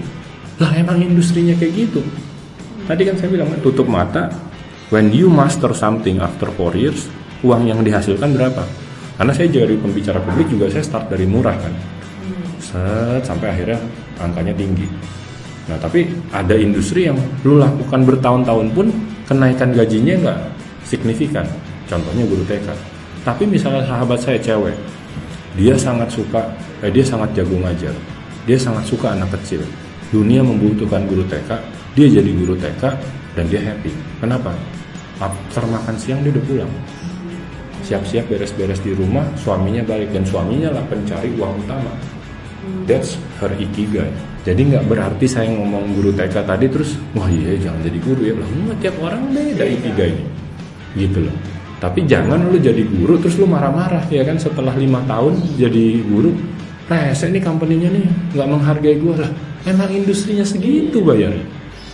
[0.60, 2.00] Lah emang industrinya kayak gitu.
[2.88, 4.32] Tadi kan saya bilang tutup mata
[4.88, 7.08] when you master something after four years
[7.44, 8.64] uang yang dihasilkan berapa?
[9.12, 11.91] Karena saya jadi pembicara publik juga saya start dari murah kan
[12.72, 13.78] set sampai akhirnya
[14.16, 14.88] angkanya tinggi.
[15.68, 18.86] Nah tapi ada industri yang lu lakukan bertahun-tahun pun
[19.28, 20.38] kenaikan gajinya nggak
[20.88, 21.44] signifikan.
[21.86, 22.72] Contohnya guru TK.
[23.22, 24.74] Tapi misalnya sahabat saya cewek,
[25.54, 26.42] dia sangat suka,
[26.82, 27.94] eh, dia sangat jago ngajar,
[28.48, 29.62] dia sangat suka anak kecil.
[30.10, 31.50] Dunia membutuhkan guru TK,
[31.94, 32.82] dia jadi guru TK
[33.38, 33.92] dan dia happy.
[34.18, 34.50] Kenapa?
[35.22, 36.72] After makan siang dia udah pulang.
[37.86, 41.92] Siap-siap beres-beres di rumah, suaminya balik dan suaminya lah pencari uang utama
[42.86, 44.10] That's her ikigai.
[44.42, 48.34] Jadi nggak berarti saya ngomong guru TK tadi terus, wah iya jangan jadi guru ya.
[48.34, 50.26] Lah enggak tiap orang beda ikigainya.
[50.98, 51.36] Gitu loh.
[51.82, 56.30] Tapi jangan lu jadi guru terus lu marah-marah ya kan setelah lima tahun jadi guru.
[56.86, 59.30] Rese nih company-nya nih nggak menghargai gue lah.
[59.62, 61.42] Emang industrinya segitu bayarnya.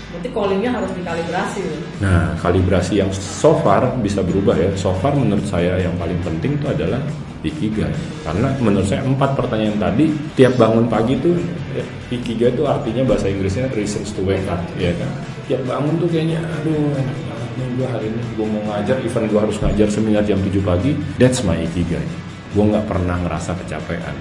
[0.08, 1.60] Berarti callingnya harus dikalibrasi.
[2.00, 4.72] Nah, kalibrasi yang so far bisa berubah ya.
[4.74, 6.98] So far menurut saya yang paling penting itu adalah
[7.46, 7.94] ikigai.
[8.26, 11.38] Karena menurut saya empat pertanyaan tadi tiap bangun pagi tuh
[11.74, 15.10] ya, ikigai itu artinya bahasa Inggrisnya reasons to wake up, ya kan.
[15.46, 16.94] Tiap bangun tuh kayaknya aduh
[17.58, 20.98] gue hari ini gue mau ngajar, even gue harus ngajar seminar jam 7 pagi.
[21.18, 22.06] That's my ikigai.
[22.54, 24.14] Gue nggak pernah ngerasa kecapean.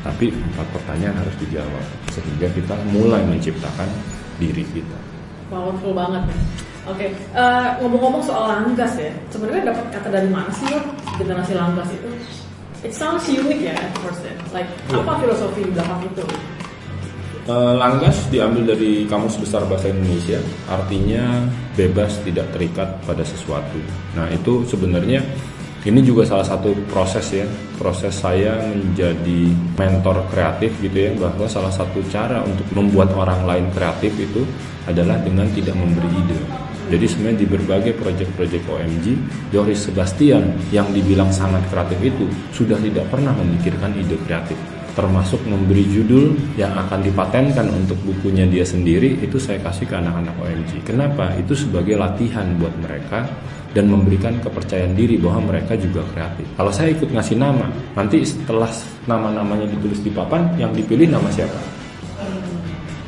[0.00, 3.88] Tapi empat pertanyaan harus dijawab sehingga kita mulai menciptakan
[4.40, 4.96] diri kita.
[5.52, 6.24] Powerful banget
[6.90, 7.06] Oke,
[7.38, 10.82] uh, ngomong-ngomong soal langgas ya, sebenarnya dapat kata dari mana sih lo
[11.16, 12.10] generasi langgas itu?
[12.82, 14.34] It sounds unique ya at first ya.
[14.50, 15.04] Like Iya.
[15.04, 16.24] apa filosofi di belakang itu?
[17.50, 23.80] Eh, Langgas diambil dari Kamus Besar Bahasa Indonesia, artinya bebas tidak terikat pada sesuatu.
[24.14, 25.24] Nah itu sebenarnya
[25.82, 27.46] ini juga salah satu proses ya,
[27.80, 29.50] proses saya menjadi
[29.80, 34.44] mentor kreatif gitu ya, bahwa salah satu cara untuk membuat orang lain kreatif itu
[34.84, 36.38] adalah dengan tidak memberi ide.
[36.90, 39.06] Jadi sebenarnya di berbagai proyek-proyek OMG,
[39.54, 44.58] Yoris Sebastian yang dibilang sangat kreatif itu sudah tidak pernah memikirkan ide kreatif
[44.94, 50.34] termasuk memberi judul yang akan dipatenkan untuk bukunya dia sendiri itu saya kasih ke anak-anak
[50.36, 50.82] OMG.
[50.82, 51.30] Kenapa?
[51.38, 53.24] Itu sebagai latihan buat mereka
[53.70, 56.46] dan memberikan kepercayaan diri bahwa mereka juga kreatif.
[56.58, 58.70] Kalau saya ikut ngasih nama, nanti setelah
[59.06, 61.79] nama-namanya ditulis di papan, yang dipilih nama siapa?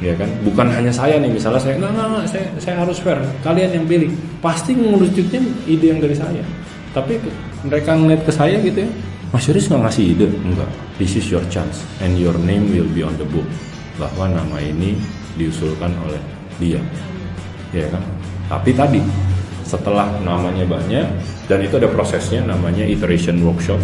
[0.03, 1.31] Ya kan, bukan hanya saya nih.
[1.31, 3.23] Misalnya saya nggak nggak saya saya harus fair.
[3.47, 4.11] Kalian yang pilih,
[4.43, 5.39] pasti ngerucutnya
[5.71, 6.43] ide yang dari saya.
[6.91, 7.23] Tapi
[7.63, 8.91] mereka ngeliat ke saya gitu ya,
[9.31, 10.71] Mas Yuris nggak ngasih ide, enggak.
[10.99, 13.47] This is your chance and your name will be on the book.
[13.95, 14.99] Bahwa nama ini
[15.39, 16.19] diusulkan oleh
[16.59, 16.83] dia,
[17.71, 18.03] ya kan.
[18.51, 19.01] Tapi tadi
[19.63, 21.07] setelah namanya banyak
[21.47, 23.79] dan itu ada prosesnya namanya iteration workshop.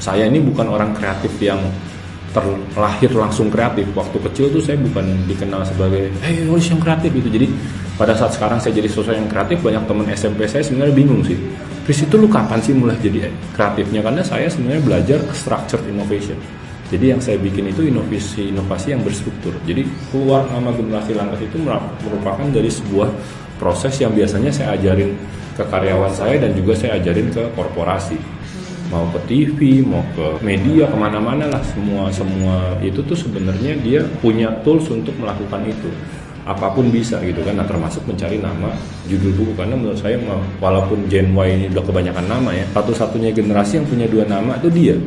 [0.00, 1.60] Saya ini bukan orang kreatif yang
[2.30, 3.90] terlahir langsung kreatif.
[3.94, 7.28] Waktu kecil tuh saya bukan dikenal sebagai hey Yoris yang kreatif gitu.
[7.30, 7.46] Jadi
[7.98, 11.36] pada saat sekarang saya jadi sosok yang kreatif, banyak teman SMP saya sebenarnya bingung sih.
[11.84, 14.00] Chris itu lu kapan sih mulai jadi kreatifnya?
[14.00, 16.38] Karena saya sebenarnya belajar structured innovation.
[16.90, 19.54] Jadi yang saya bikin itu inovasi-inovasi yang berstruktur.
[19.62, 23.06] Jadi keluar nama generasi langgas itu merupakan dari sebuah
[23.62, 25.14] proses yang biasanya saya ajarin
[25.54, 28.18] ke karyawan saya dan juga saya ajarin ke korporasi.
[28.90, 31.62] Mau ke TV, mau ke media, ke mana-mana lah.
[31.62, 35.90] Semua semua itu tuh sebenarnya dia punya tools untuk melakukan itu.
[36.42, 38.74] Apa pun bisa gitu kan nah termasuk mencari nama
[39.06, 39.52] judul buku.
[39.54, 40.18] Karena menurut saya
[40.58, 44.68] walaupun Gen Y ini udah kebanyakan nama ya satu-satunya generasi yang punya dua nama itu
[44.74, 44.98] dia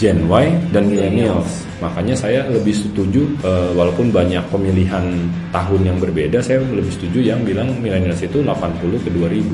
[0.00, 1.68] Gen Y dan Millennials.
[1.84, 5.04] Makanya saya lebih setuju uh, walaupun banyak pemilihan
[5.52, 9.44] tahun yang berbeda, saya lebih setuju yang bilang Millennials itu 80 ke 2000.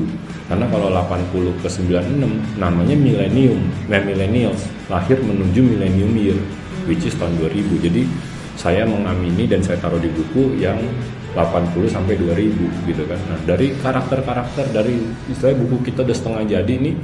[0.47, 2.23] Karena kalau 80 ke 96
[2.55, 3.59] namanya Millennium,
[3.91, 6.39] nah Millennials lahir menuju Millennium Year
[6.87, 7.83] which is tahun 2000.
[7.83, 8.07] Jadi
[8.55, 10.79] saya mengamini dan saya taruh di buku yang
[11.35, 13.19] 80 sampai 2000 gitu kan.
[13.29, 14.95] Nah, dari karakter-karakter dari
[15.27, 16.95] istilah buku kita udah setengah jadi nih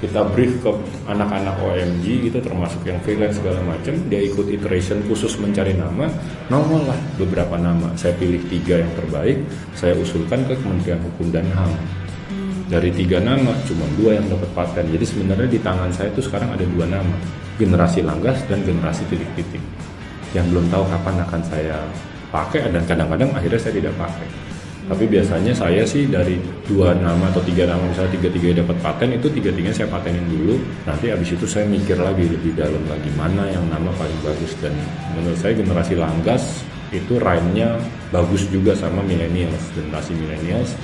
[0.00, 0.72] kita brief ke
[1.12, 6.08] anak-anak OMG gitu termasuk yang freelance segala macam dia ikut iteration khusus mencari nama.
[6.48, 7.92] Nongol lah beberapa nama.
[8.00, 9.44] Saya pilih tiga yang terbaik.
[9.76, 11.72] Saya usulkan ke Kementerian Hukum dan HAM.
[12.72, 14.88] Dari tiga nama cuma dua yang dapat paten.
[14.88, 17.16] Jadi sebenarnya di tangan saya itu sekarang ada dua nama.
[17.60, 19.60] Generasi langgas dan generasi titik-titik.
[20.32, 21.76] Yang belum tahu kapan akan saya
[22.32, 24.49] pakai dan kadang-kadang akhirnya saya tidak pakai
[24.90, 26.34] tapi biasanya saya sih dari
[26.66, 30.26] dua nama atau tiga nama misalnya tiga tiga dapat paten itu tiga tiga saya patenin
[30.26, 30.58] dulu.
[30.82, 34.74] Nanti abis itu saya mikir lagi lebih dalam lagi mana yang nama paling bagus dan
[35.14, 37.78] menurut saya generasi Langgas itu rhyme-nya
[38.10, 40.74] bagus juga sama millennials generasi millennials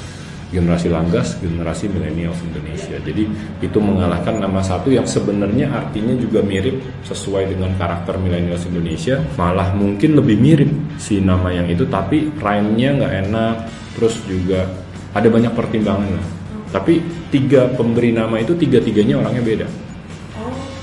[0.46, 2.94] generasi Langgas, generasi millennials Indonesia.
[3.02, 3.26] Jadi
[3.58, 9.18] itu mengalahkan nama satu yang sebenarnya artinya juga mirip sesuai dengan karakter millennials Indonesia.
[9.34, 10.70] Malah mungkin lebih mirip
[11.02, 13.54] si nama yang itu, tapi rhyme-nya nggak enak,
[13.96, 14.68] terus juga
[15.16, 16.26] ada banyak pertimbangan lah.
[16.70, 17.00] Tapi
[17.32, 19.66] tiga pemberi nama itu tiga-tiganya orangnya beda.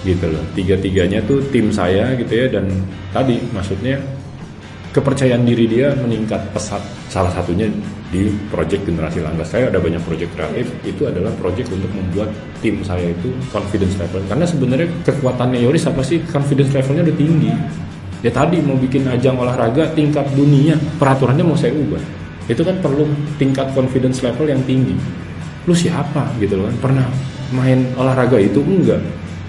[0.02, 0.44] Gitu loh.
[0.58, 2.66] Tiga-tiganya tuh tim saya gitu ya dan
[3.14, 4.02] tadi maksudnya
[4.90, 6.82] kepercayaan diri dia meningkat pesat.
[7.14, 7.70] Salah satunya
[8.14, 12.30] di project generasi langgas saya ada banyak project kreatif itu adalah project untuk membuat
[12.62, 17.50] tim saya itu confidence level karena sebenarnya kekuatannya Yoris apa sih confidence levelnya udah tinggi
[18.22, 23.08] ya tadi mau bikin ajang olahraga tingkat dunia peraturannya mau saya ubah itu kan perlu
[23.40, 24.96] tingkat confidence level yang tinggi.
[25.64, 26.28] Lu siapa?
[26.40, 26.92] Gitu loh kan.
[26.92, 27.06] Pernah
[27.56, 28.60] main olahraga itu?
[28.60, 29.00] Enggak.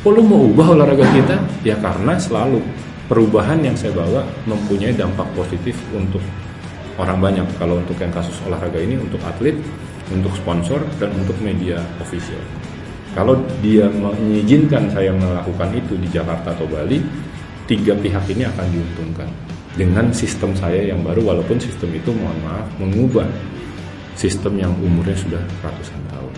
[0.05, 1.37] Oh lu mau ubah olahraga kita?
[1.67, 2.63] Ya karena selalu
[3.11, 6.21] perubahan yang saya bawa mempunyai dampak positif untuk
[7.01, 7.47] orang banyak.
[7.59, 9.59] Kalau untuk yang kasus olahraga ini untuk atlet
[10.13, 12.41] untuk sponsor dan untuk media official.
[13.15, 16.99] Kalau dia mengizinkan saya melakukan itu di Jakarta atau Bali
[17.65, 19.31] tiga pihak ini akan diuntungkan
[19.75, 23.27] dengan sistem saya yang baru walaupun sistem itu mohon maaf mengubah
[24.15, 26.35] sistem yang umurnya sudah ratusan tahun.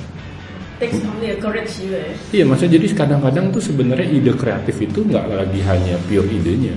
[2.33, 6.77] Iya, maksudnya jadi kadang-kadang tuh sebenarnya ide kreatif itu nggak lagi hanya pure idenya.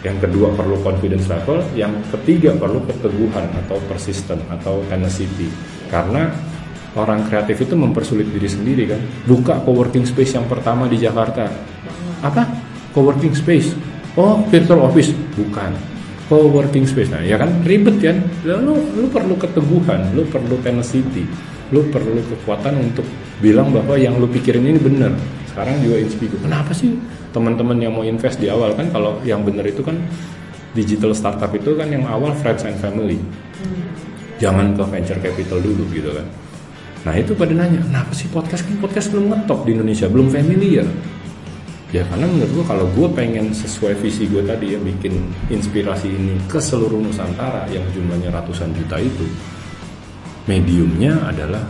[0.00, 5.48] Yang kedua perlu confidence level, yang ketiga perlu keteguhan atau persisten atau tenacity.
[5.92, 6.32] Karena
[6.96, 9.00] orang kreatif itu mempersulit diri sendiri kan.
[9.28, 11.48] Buka coworking space yang pertama di Jakarta.
[12.24, 12.44] Apa?
[12.96, 13.76] Coworking space.
[14.16, 15.12] Oh, virtual office.
[15.36, 15.89] Bukan
[16.30, 17.10] co-working space.
[17.10, 18.22] Nah, ya kan ribet kan?
[18.46, 21.26] Lu, lu perlu keteguhan, lu perlu tenacity,
[21.74, 23.02] lu perlu kekuatan untuk
[23.42, 25.10] bilang bahwa yang lu pikirin ini benar.
[25.50, 26.38] Sekarang juga Inspigo.
[26.38, 26.94] Kenapa sih
[27.34, 29.98] teman-teman yang mau invest di awal kan kalau yang benar itu kan
[30.70, 33.18] digital startup itu kan yang awal friends and family.
[34.38, 36.26] Jangan ke venture capital dulu gitu kan.
[37.00, 40.86] Nah itu pada nanya, kenapa sih podcast kan podcast belum ngetop di Indonesia, belum familiar
[41.90, 45.18] ya karena menurut gue kalau gue pengen sesuai visi gue tadi ya bikin
[45.50, 49.26] inspirasi ini ke seluruh Nusantara yang jumlahnya ratusan juta itu
[50.46, 51.62] mediumnya adalah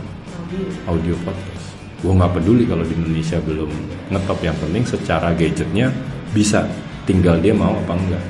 [0.89, 1.65] audio podcast.
[2.01, 3.69] Gue nggak peduli kalau di Indonesia belum
[4.09, 5.93] ngetop yang penting secara gadgetnya
[6.33, 6.65] bisa
[7.05, 8.23] tinggal dia mau apa enggak.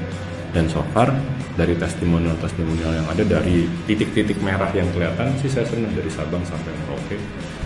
[0.52, 1.08] Dan so far
[1.56, 6.44] dari testimonial testimonial yang ada dari titik-titik merah yang kelihatan sih saya senang dari Sabang
[6.44, 7.18] sampai Merauke.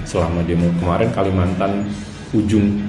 [0.06, 1.90] Selama dia kemarin Kalimantan
[2.34, 2.86] ujung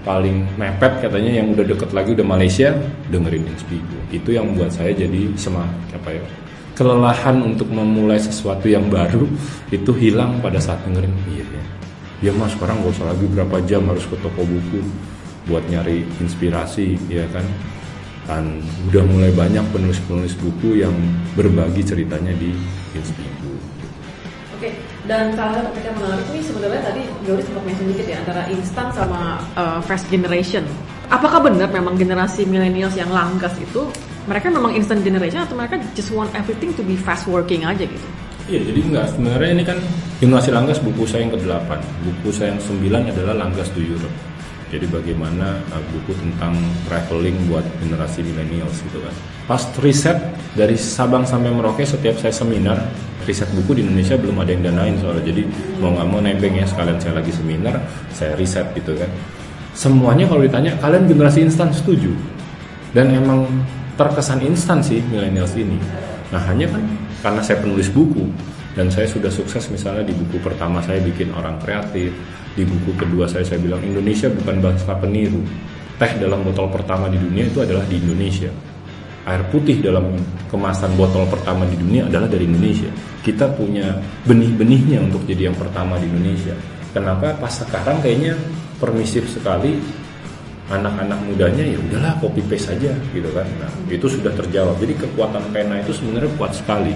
[0.00, 2.72] paling mepet katanya yang udah deket lagi udah Malaysia
[3.12, 6.24] dengerin Inspigo itu yang membuat saya jadi semangat apa ya
[6.80, 9.28] kelelahan untuk memulai sesuatu yang baru
[9.68, 11.12] itu hilang pada saat dengerin.
[11.28, 11.64] Iya ya
[12.20, 14.80] ya mas sekarang gak usah lagi berapa jam harus ke toko buku
[15.44, 17.44] buat nyari inspirasi ya kan?
[18.24, 20.94] Dan udah mulai banyak penulis-penulis buku yang
[21.34, 22.54] berbagi ceritanya di
[22.94, 23.52] Inspigo
[24.56, 24.70] Oke,
[25.10, 29.42] dan topik yang menarik ini sebenarnya tadi Joris sempat mention dikit ya antara instan sama
[29.58, 30.62] uh, fast generation.
[31.10, 33.90] Apakah benar memang generasi millennials yang langkas itu
[34.30, 38.08] mereka memang instant generation atau mereka just want everything to be fast working aja gitu?
[38.46, 39.06] Iya, jadi enggak.
[39.10, 39.78] Sebenarnya ini kan
[40.22, 41.70] generasi langgas buku saya yang ke-8.
[42.06, 44.14] Buku saya yang 9 adalah Langgas to Europe.
[44.70, 46.54] Jadi bagaimana uh, buku tentang
[46.86, 49.14] traveling buat generasi millennials gitu kan.
[49.50, 50.18] Pas riset
[50.54, 52.78] dari Sabang sampai Merauke setiap saya seminar
[53.30, 55.22] riset buku di Indonesia belum ada yang danain soalnya.
[55.30, 55.42] Jadi
[55.78, 57.78] mau nggak mau nebeng ya sekalian saya lagi seminar
[58.10, 59.10] saya riset gitu kan.
[59.70, 62.10] Semuanya kalau ditanya kalian generasi instan setuju
[62.90, 63.46] dan emang
[63.94, 65.78] terkesan instan sih millennials ini.
[66.34, 66.82] Nah hanya kan
[67.22, 68.26] karena saya penulis buku
[68.74, 72.10] dan saya sudah sukses misalnya di buku pertama saya bikin orang kreatif
[72.54, 75.42] di buku kedua saya saya bilang Indonesia bukan bangsa peniru
[75.98, 78.50] teh dalam botol pertama di dunia itu adalah di Indonesia
[79.28, 80.16] air putih dalam
[80.48, 82.88] kemasan botol pertama di dunia adalah dari Indonesia.
[83.20, 86.56] Kita punya benih-benihnya untuk jadi yang pertama di Indonesia.
[86.90, 87.36] Kenapa?
[87.36, 88.34] Pas sekarang kayaknya
[88.80, 89.76] permisif sekali.
[90.70, 93.42] Anak-anak mudanya ya udahlah copy paste saja gitu kan.
[93.58, 94.78] Nah itu sudah terjawab.
[94.78, 96.94] Jadi kekuatan pena itu sebenarnya kuat sekali.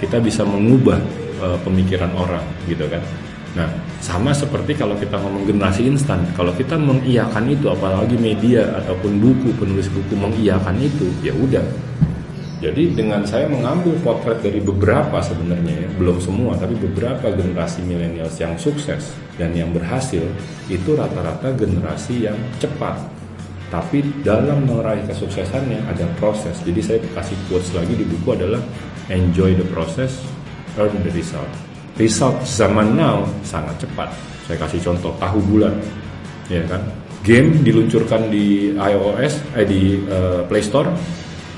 [0.00, 0.96] Kita bisa mengubah
[1.44, 3.04] uh, pemikiran orang gitu kan.
[3.50, 3.66] Nah,
[3.98, 9.50] sama seperti kalau kita ngomong generasi instan, kalau kita mengiyakan itu apalagi media ataupun buku
[9.58, 11.66] penulis buku mengiyakan itu, ya udah.
[12.60, 18.36] Jadi dengan saya mengambil potret dari beberapa sebenarnya ya, belum semua tapi beberapa generasi milenials
[18.36, 20.20] yang sukses dan yang berhasil
[20.68, 23.00] itu rata-rata generasi yang cepat.
[23.72, 26.60] Tapi dalam meraih kesuksesannya ada proses.
[26.60, 28.60] Jadi saya kasih quotes lagi di buku adalah
[29.08, 30.20] enjoy the process,
[30.76, 31.69] earn the result.
[32.00, 34.08] Result zaman now sangat cepat.
[34.48, 35.76] Saya kasih contoh tahu bulan,
[36.48, 36.80] ya kan?
[37.20, 40.88] Game diluncurkan di iOS, eh di uh, Play Store,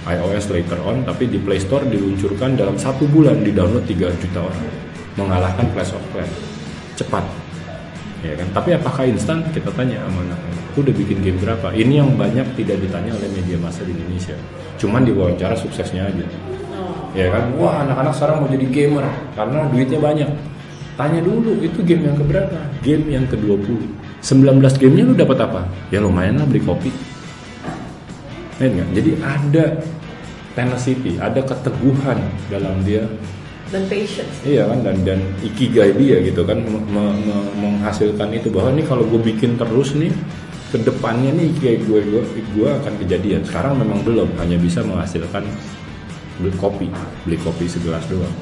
[0.03, 4.43] iOS later on, tapi di Play Store diluncurkan dalam satu bulan di download 3 juta
[4.43, 4.67] orang,
[5.15, 6.35] mengalahkan Clash of Clans.
[6.99, 7.23] Cepat,
[8.27, 8.49] ya kan?
[8.51, 9.47] Tapi apakah instan?
[9.55, 10.65] Kita tanya sama anak-anak.
[10.75, 11.71] Udah bikin game berapa?
[11.71, 14.35] Ini yang banyak tidak ditanya oleh media massa di Indonesia.
[14.75, 16.27] Cuman di wawancara suksesnya aja
[17.13, 17.45] ya kan?
[17.57, 19.05] Wah anak-anak sekarang mau jadi gamer
[19.37, 20.31] karena duitnya banyak.
[20.93, 22.59] Tanya dulu itu game yang keberapa?
[22.85, 25.67] Game yang ke-20 19 gamenya lu dapat apa?
[25.91, 26.95] Ya lumayan lah beli kopi.
[28.63, 28.87] Enggak?
[28.95, 29.65] jadi ada
[30.55, 33.03] tenacity ada keteguhan dalam dia.
[33.73, 34.31] Dan patience.
[34.47, 34.85] Iya kan?
[34.87, 39.59] Dan dan ikigai dia gitu kan me, me, menghasilkan itu bahwa nih kalau gue bikin
[39.59, 40.13] terus nih
[40.71, 42.23] ke depannya nih ikigai gue gue
[42.55, 43.43] gue akan kejadian.
[43.43, 45.43] Sekarang memang belum hanya bisa menghasilkan
[46.41, 46.89] beli kopi.
[47.27, 48.33] Beli kopi segelas doang.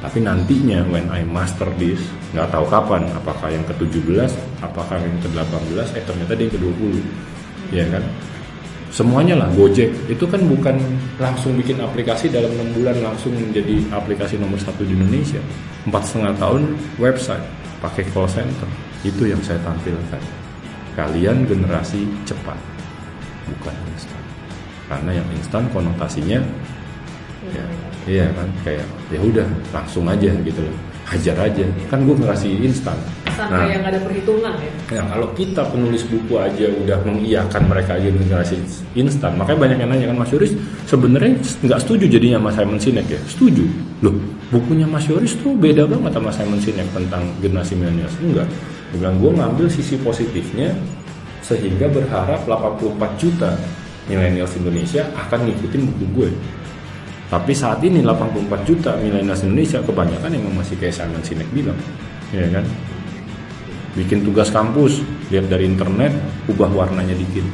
[0.00, 2.00] Tapi nantinya when I master this
[2.32, 3.04] nggak tahu kapan.
[3.12, 4.32] Apakah yang ke-17
[4.64, 6.94] apakah yang ke-18 eh ternyata dia yang ke-20
[7.70, 8.04] ya kan?
[8.90, 9.92] Semuanya lah Gojek.
[10.10, 10.74] Itu kan bukan
[11.22, 15.38] langsung bikin aplikasi dalam enam bulan langsung menjadi aplikasi nomor satu di Indonesia.
[15.86, 16.62] Empat setengah tahun
[16.98, 17.46] website.
[17.78, 18.66] Pakai call center.
[19.06, 20.20] Itu yang saya tampilkan.
[20.98, 22.58] Kalian generasi cepat.
[23.46, 24.22] Bukan instan.
[24.90, 26.42] Karena yang instan konotasinya
[27.54, 27.64] ya
[28.08, 30.76] iya kan kayak ya udah langsung aja gitu loh.
[31.10, 31.66] Hajar aja.
[31.90, 32.94] Kan gue ngasih instan.
[33.34, 34.70] Sampai nah, yang ada perhitungan ya?
[35.00, 38.60] Ya kalau kita penulis buku aja udah mengiyakan mereka aja generasi
[38.92, 40.52] instan makanya banyak yang nanya kan Mas Yoris
[40.84, 43.20] sebenarnya nggak setuju jadinya Mas Simon Sinek ya?
[43.24, 43.64] Setuju.
[44.04, 44.12] Loh
[44.52, 48.48] bukunya Mas Yoris tuh beda banget sama Simon Sinek tentang generasi milenial enggak.
[48.92, 50.76] Bilang gue ngambil sisi positifnya
[51.40, 53.56] sehingga berharap 84 juta
[54.04, 56.28] milenials Indonesia akan ngikutin buku gue
[57.30, 61.78] tapi saat ini 84 juta milenials Indonesia kebanyakan yang masih kayak Simon Sinek bilang,
[62.34, 62.66] ya kan?
[63.94, 64.98] Bikin tugas kampus,
[65.30, 66.10] lihat dari internet,
[66.50, 67.46] ubah warnanya dikit.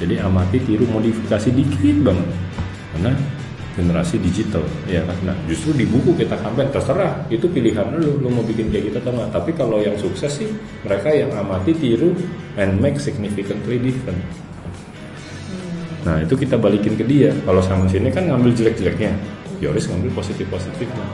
[0.00, 2.28] Jadi amati, tiru, modifikasi dikit banget.
[2.96, 3.12] Karena
[3.76, 5.16] generasi digital, ya kan?
[5.28, 8.96] Nah, justru di buku kita sampai terserah, itu pilihan lu, lu mau bikin kayak gitu
[9.04, 9.30] atau enggak.
[9.36, 10.48] Tapi kalau yang sukses sih,
[10.80, 12.16] mereka yang amati, tiru,
[12.56, 14.24] and make significantly different.
[16.04, 17.32] Nah itu kita balikin ke dia.
[17.48, 19.16] Kalau sama sini kan ngambil jelek-jeleknya,
[19.58, 21.04] Yoris ngambil positif-positifnya.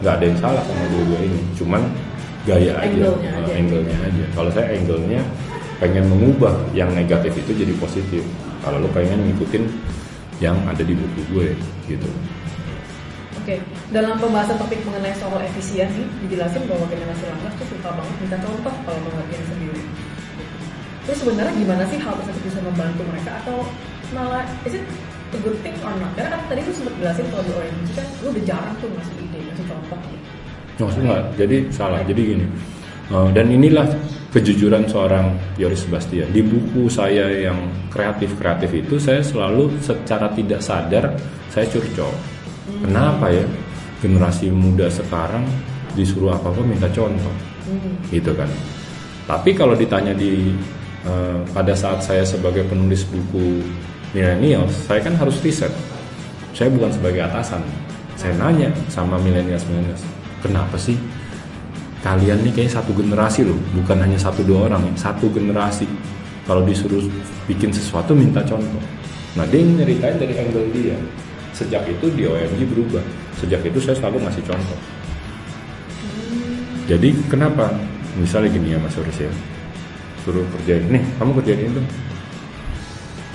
[0.00, 1.40] Gak ada yang salah sama dua-dua ini.
[1.54, 1.82] Cuman
[2.48, 3.52] gaya aja, angle-nya aja.
[3.52, 4.24] Angle aja.
[4.32, 5.20] Kalau saya angle-nya
[5.78, 8.24] pengen mengubah yang negatif itu jadi positif.
[8.64, 9.68] Kalau lo pengen ngikutin
[10.40, 11.46] yang ada di buku gue
[11.90, 12.08] gitu.
[13.42, 13.60] Oke,
[13.94, 18.74] dalam pembahasan topik mengenai soal efisiensi, dijelasin bahwa generasi langgas tuh suka banget minta contoh
[18.84, 19.82] kalau mengerjain sendiri.
[21.08, 23.64] Terus sebenarnya gimana sih hal tersebut bisa membantu mereka atau
[24.14, 24.84] malah is it
[25.32, 26.12] a good thing or not?
[26.16, 29.14] Karena kan tadi lu sempat jelasin kalau di OMG kan lu udah jarang tuh ngasih
[29.20, 30.28] ide, ngasih contoh gitu.
[30.78, 31.22] Oh, enggak.
[31.34, 32.00] Jadi salah.
[32.06, 32.46] Jadi gini.
[33.08, 33.88] Uh, dan inilah
[34.30, 36.28] kejujuran seorang Yoris Sebastian.
[36.30, 37.56] Di buku saya yang
[37.88, 41.16] kreatif-kreatif itu saya selalu secara tidak sadar
[41.48, 42.12] saya curcol.
[42.12, 42.84] Hmm.
[42.84, 43.44] Kenapa ya?
[43.98, 45.42] Generasi muda sekarang
[45.98, 47.34] disuruh apa-apa minta contoh.
[47.66, 47.96] Hmm.
[48.12, 48.48] Gitu kan.
[49.26, 50.54] Tapi kalau ditanya di
[51.08, 53.64] uh, pada saat saya sebagai penulis buku
[54.12, 55.72] milenial, saya kan harus riset.
[56.56, 57.60] Saya bukan sebagai atasan.
[58.18, 59.94] Saya nanya sama milenial milenial,
[60.42, 60.98] kenapa sih
[62.02, 65.86] kalian nih kayak satu generasi loh, bukan hanya satu dua orang, satu generasi.
[66.48, 67.04] kalau disuruh
[67.44, 68.80] bikin sesuatu minta contoh.
[69.36, 70.96] Nah dia nyeritain dari angle dia.
[71.52, 73.04] Sejak itu di OMG berubah.
[73.36, 74.78] Sejak itu saya selalu ngasih contoh.
[76.88, 77.68] Jadi kenapa?
[78.16, 79.32] Misalnya gini ya Mas Yoris ya.
[80.24, 80.88] Suruh kerjain.
[80.88, 81.82] Nih kamu kerjain itu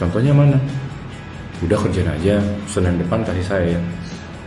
[0.04, 0.60] contohnya mana?
[1.64, 3.82] Udah kerjain aja Senin depan kasih saya ya.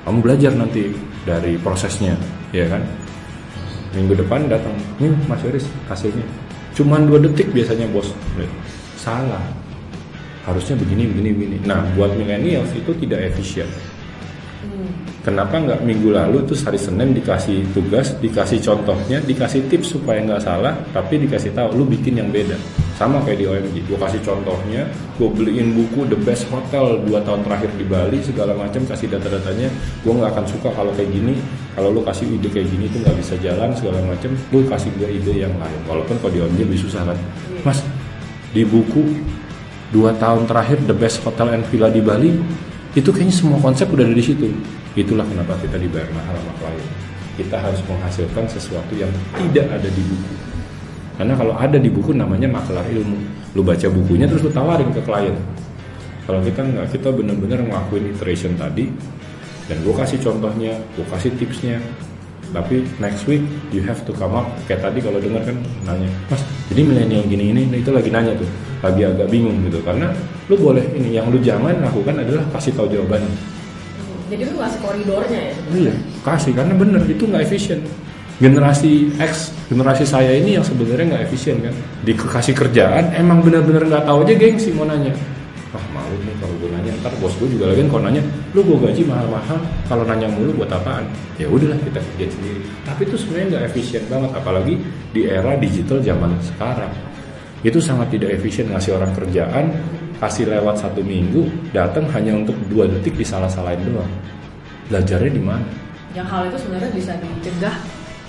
[0.04, 0.92] Kamu belajar nanti
[1.24, 2.12] dari prosesnya
[2.52, 2.84] ya kan?
[3.96, 6.26] Minggu depan datang nih Mas Yoris hasilnya.
[6.76, 8.12] Cuman dua detik biasanya bos.
[9.00, 9.40] Salah.
[10.44, 11.56] Harusnya begini begini begini.
[11.64, 13.66] Nah buat milenials itu tidak efisien.
[15.26, 20.38] Kenapa nggak minggu lalu terus hari Senin dikasih tugas, dikasih contohnya, dikasih tips supaya nggak
[20.38, 22.54] salah, tapi dikasih tahu lu bikin yang beda.
[22.96, 24.88] Sama kayak di OMG, gue kasih contohnya,
[25.20, 29.68] gue beliin buku The Best Hotel dua tahun terakhir di Bali segala macam kasih data-datanya,
[30.00, 31.36] gue nggak akan suka kalau kayak gini,
[31.76, 35.12] kalau lu kasih ide kayak gini tuh nggak bisa jalan segala macam, lu kasih gue
[35.12, 35.80] ide yang lain.
[35.84, 37.18] Walaupun kalau di OMG lebih susah kan,
[37.68, 37.84] mas
[38.56, 39.04] di buku
[39.92, 42.32] dua tahun terakhir The Best Hotel and Villa di Bali
[42.96, 44.48] itu kayaknya semua konsep udah ada di situ.
[44.96, 46.88] Itulah kenapa kita dibayar mahal sama klien.
[47.36, 50.45] Kita harus menghasilkan sesuatu yang tidak ada di buku
[51.16, 53.16] karena kalau ada di buku namanya makelar ilmu.
[53.56, 55.32] Lu baca bukunya terus lu tawarin ke klien.
[56.28, 58.92] Kalau kita nggak kita benar-benar ngelakuin iteration tadi
[59.66, 61.80] dan gue kasih contohnya gue kasih tipsnya.
[62.46, 63.42] Tapi next week
[63.74, 66.38] you have to come up kayak tadi kalau dengar kan nanya mas
[66.70, 68.46] jadi milenial gini ini itu lagi nanya tuh
[68.84, 69.80] lagi agak bingung gitu.
[69.82, 70.12] Karena
[70.46, 73.56] lu boleh ini yang lu jangan lakukan adalah kasih tahu jawabannya.
[74.26, 75.54] Jadi lu ngasih koridornya ya?
[75.74, 75.94] iya
[76.26, 77.80] kasih karena bener itu nggak efisien
[78.36, 81.74] generasi X generasi saya ini yang sebenarnya nggak efisien kan?
[82.04, 83.12] Dikasih kerjaan.
[83.16, 85.12] Emang bener-bener nggak tahu aja gengsi mau nanya.
[85.74, 88.22] Ah malu nih kalau gue nanya ntar bos gue juga lagi kalau nanya
[88.54, 89.58] lu gue gaji mahal-mahal
[89.88, 91.04] kalau nanya mulu buat apaan?
[91.40, 92.60] Ya udahlah kita kerjain sendiri.
[92.84, 94.74] Tapi itu sebenarnya nggak efisien banget apalagi
[95.16, 96.92] di era digital zaman sekarang.
[97.64, 99.72] Itu sangat tidak efisien ngasih orang kerjaan
[100.16, 101.44] kasih lewat satu minggu
[101.76, 104.12] datang hanya untuk dua detik disalah-salahin doang.
[104.88, 105.66] Belajarnya di mana?
[106.16, 107.76] Yang hal itu sebenarnya bisa dicegah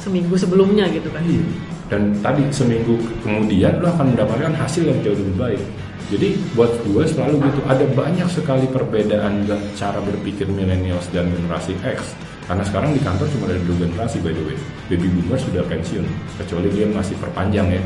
[0.02, 1.24] seminggu sebelumnya gitu kan?
[1.26, 1.44] Iya.
[1.88, 5.62] Dan tadi seminggu kemudian lo akan mendapatkan hasil yang jauh lebih baik.
[6.08, 9.44] Jadi buat gue selalu gitu ada banyak sekali perbedaan
[9.76, 12.16] cara berpikir millennials dan generasi X.
[12.48, 14.56] Karena sekarang di kantor cuma ada dua generasi by the way.
[14.88, 16.08] Baby boomer sudah pensiun,
[16.40, 17.82] kecuali dia masih perpanjang ya.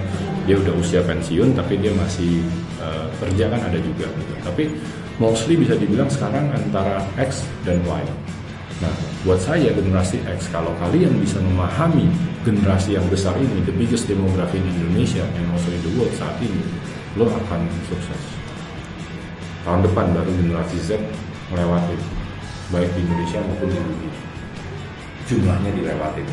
[0.46, 2.46] Dia udah usia pensiun tapi dia masih
[2.78, 4.06] eh, kerja kan ada juga.
[4.06, 4.34] Gitu.
[4.46, 4.64] Tapi
[5.18, 8.06] mostly bisa dibilang sekarang antara X dan Y.
[8.82, 8.94] Nah,
[9.30, 12.10] buat saya generasi X, kalau kalian bisa memahami
[12.42, 16.34] generasi yang besar ini, the biggest demografi di Indonesia and also in the world saat
[16.42, 16.66] ini,
[17.14, 18.22] lo akan sukses.
[19.62, 20.98] Tahun depan baru generasi Z
[21.54, 21.94] melewati,
[22.74, 24.14] baik di Indonesia maupun di dunia.
[25.30, 26.28] Jumlahnya dilewatin.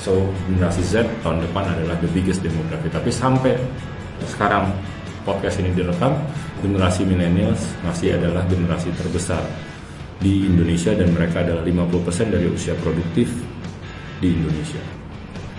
[0.00, 2.88] So, generasi Z tahun depan adalah the biggest demografi.
[2.88, 3.60] Tapi sampai
[4.24, 4.72] sekarang
[5.28, 6.16] podcast ini direkam,
[6.64, 9.44] generasi millennials masih adalah generasi terbesar
[10.20, 13.32] di Indonesia dan mereka adalah 50% dari usia produktif
[14.20, 15.00] di Indonesia.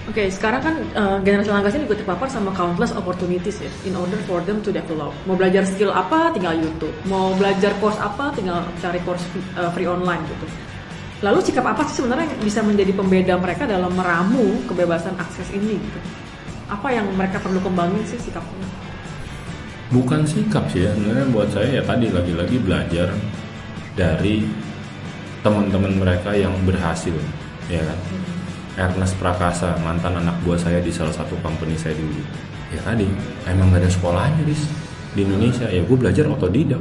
[0.09, 4.17] Oke, sekarang kan uh, generasi langkas ini ikut terpapar sama countless opportunities ya, in order
[4.25, 5.13] for them to develop.
[5.29, 6.93] Mau belajar skill apa, tinggal YouTube.
[7.05, 9.21] Mau belajar course apa, tinggal cari course
[9.57, 10.45] uh, free online gitu.
[11.21, 15.77] Lalu sikap apa sih sebenarnya yang bisa menjadi pembeda mereka dalam meramu kebebasan akses ini?
[15.77, 15.99] Gitu?
[16.65, 18.65] Apa yang mereka perlu kembangin sih sikapnya?
[19.93, 23.13] Bukan sikap sih ya, sebenarnya buat saya ya tadi lagi-lagi belajar
[23.97, 24.47] dari
[25.41, 27.15] teman-teman mereka yang berhasil,
[27.67, 27.99] ya kan.
[28.79, 32.23] Ernest Prakasa, mantan anak buah saya di salah satu company saya dulu.
[32.71, 33.03] Ya tadi,
[33.43, 34.63] emang gak ada sekolahnya dis
[35.11, 35.67] di Indonesia.
[35.67, 36.79] Ya gue belajar otodidak.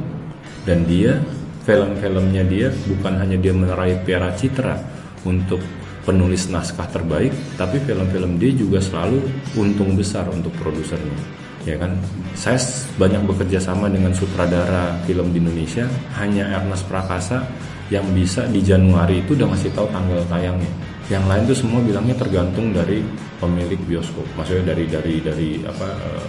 [0.63, 1.19] Dan dia,
[1.67, 4.79] film-filmnya dia bukan hanya dia meraih piala citra
[5.27, 5.59] untuk
[6.07, 9.21] penulis naskah terbaik, tapi film-film dia juga selalu
[9.59, 11.40] untung besar untuk produsernya.
[11.61, 11.93] Ya kan,
[12.33, 12.57] saya
[12.97, 15.85] banyak bekerja sama dengan sutradara film di Indonesia,
[16.17, 17.45] hanya Ernest Prakasa
[17.93, 20.71] yang bisa di Januari itu udah ngasih tahu tanggal tayangnya.
[21.11, 23.05] Yang lain tuh semua bilangnya tergantung dari
[23.37, 26.25] pemilik bioskop, maksudnya dari dari dari apa uh,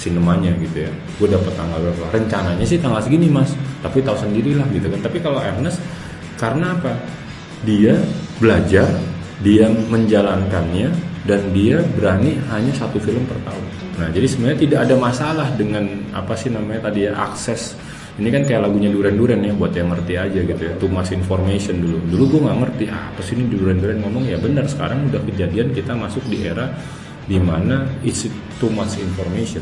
[0.00, 0.92] sinemanya gitu ya.
[1.20, 2.16] Gue dapet tanggal berapa?
[2.16, 3.52] Rencananya sih tanggal segini mas,
[3.84, 5.00] tapi tahu sendirilah gitu kan.
[5.04, 5.76] Tapi kalau Ernest
[6.40, 6.96] karena apa?
[7.68, 8.00] Dia
[8.40, 8.88] belajar,
[9.44, 10.88] dia menjalankannya,
[11.28, 13.64] dan dia berani hanya satu film per tahun.
[14.00, 15.84] Nah, jadi sebenarnya tidak ada masalah dengan
[16.16, 17.76] apa sih namanya tadi ya akses.
[18.16, 20.72] Ini kan kayak lagunya Duren ya, buat yang ngerti aja gitu ya.
[20.80, 22.00] Too much information dulu.
[22.08, 24.64] Dulu gue nggak ngerti ah, apa sih ini Duren ngomong ya benar.
[24.64, 26.72] Sekarang udah kejadian kita masuk di era
[27.28, 28.24] di mana it's
[28.56, 29.60] too much information.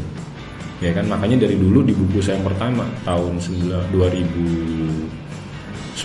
[0.79, 5.99] Ya kan makanya dari dulu di buku saya yang pertama tahun 2010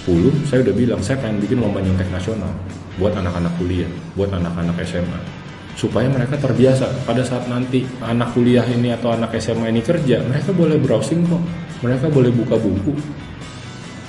[0.49, 2.49] saya udah bilang saya pengen bikin lomba nyontek nasional
[2.97, 5.42] buat anak-anak kuliah, buat anak-anak SMA.
[5.73, 6.89] Supaya mereka terbiasa.
[7.05, 11.43] Pada saat nanti anak kuliah ini atau anak SMA ini kerja mereka boleh browsing kok.
[11.83, 12.93] Mereka boleh buka buku.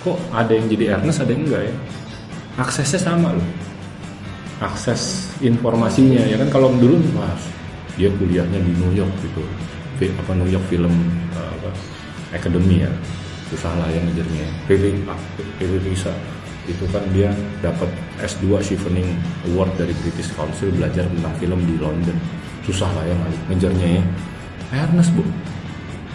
[0.04, 1.74] Kok ada yang jadi Ernest ada yang enggak ya?
[2.60, 3.48] Aksesnya sama loh.
[4.62, 6.48] Akses informasinya ya kan?
[6.52, 7.42] Kalau dulu mas
[7.98, 9.42] dia kuliahnya di New York gitu.
[10.20, 10.92] Apa New York Film
[11.34, 11.70] uh, apa
[12.36, 12.92] Academy ya.
[13.50, 14.46] Susah lah ya ngejarnya.
[14.70, 14.92] Riri
[15.58, 16.14] Riri Risa
[16.64, 17.28] itu kan dia
[17.60, 17.88] dapat
[18.24, 19.08] S2 Chevening
[19.52, 22.16] Award dari British Council belajar tentang film di London.
[22.64, 23.16] Susah lah ya
[23.52, 24.02] ngejarnya ya.
[24.72, 25.24] Ernest bu.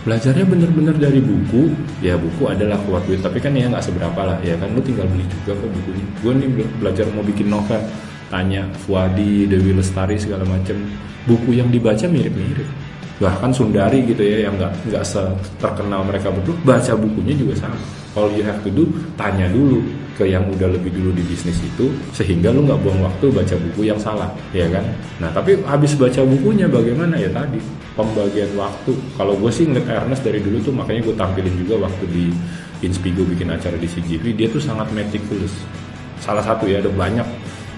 [0.08, 1.70] Belajarnya bener-bener dari buku.
[2.02, 3.22] Ya buku adalah kuat duit.
[3.22, 4.38] Tapi kan ya nggak seberapa lah.
[4.42, 6.06] Ya kan lu tinggal beli juga kok bukunya.
[6.26, 7.82] Gue nih be- belajar mau bikin novel.
[8.30, 10.82] Tanya Fuadi Dewi Lestari segala macem.
[11.30, 12.66] Buku yang dibaca mirip-mirip.
[13.22, 15.04] Bahkan Sundari gitu ya yang nggak nggak
[15.60, 18.90] terkenal mereka berdua baca bukunya juga sama all you have to do
[19.20, 19.82] tanya dulu
[20.20, 23.88] ke yang udah lebih dulu di bisnis itu sehingga lu nggak buang waktu baca buku
[23.88, 24.84] yang salah ya kan?
[25.24, 27.16] Nah tapi habis baca bukunya bagaimana?
[27.16, 27.56] Ya tadi
[27.96, 28.92] pembagian waktu.
[29.16, 32.26] Kalau gue sih ngeliat Ernest dari dulu tuh makanya gue tampilin juga waktu di
[32.84, 35.52] Inspigo bikin acara di CGV dia tuh sangat meticulous.
[36.20, 37.24] Salah satu ya ada banyak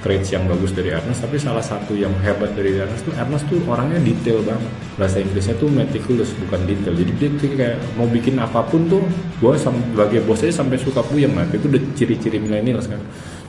[0.01, 3.61] traits yang bagus dari Ernest tapi salah satu yang hebat dari Ernest tuh Ernest tuh
[3.69, 4.71] orangnya detail banget.
[4.97, 6.93] Bahasa Inggrisnya tuh meticulous bukan detail.
[6.97, 9.01] Jadi dia tuh kayak mau bikin apa pun tuh
[9.39, 13.01] gue sebagai bosnya sampai suka puyeng nah itu udah ciri-ciri milenial kan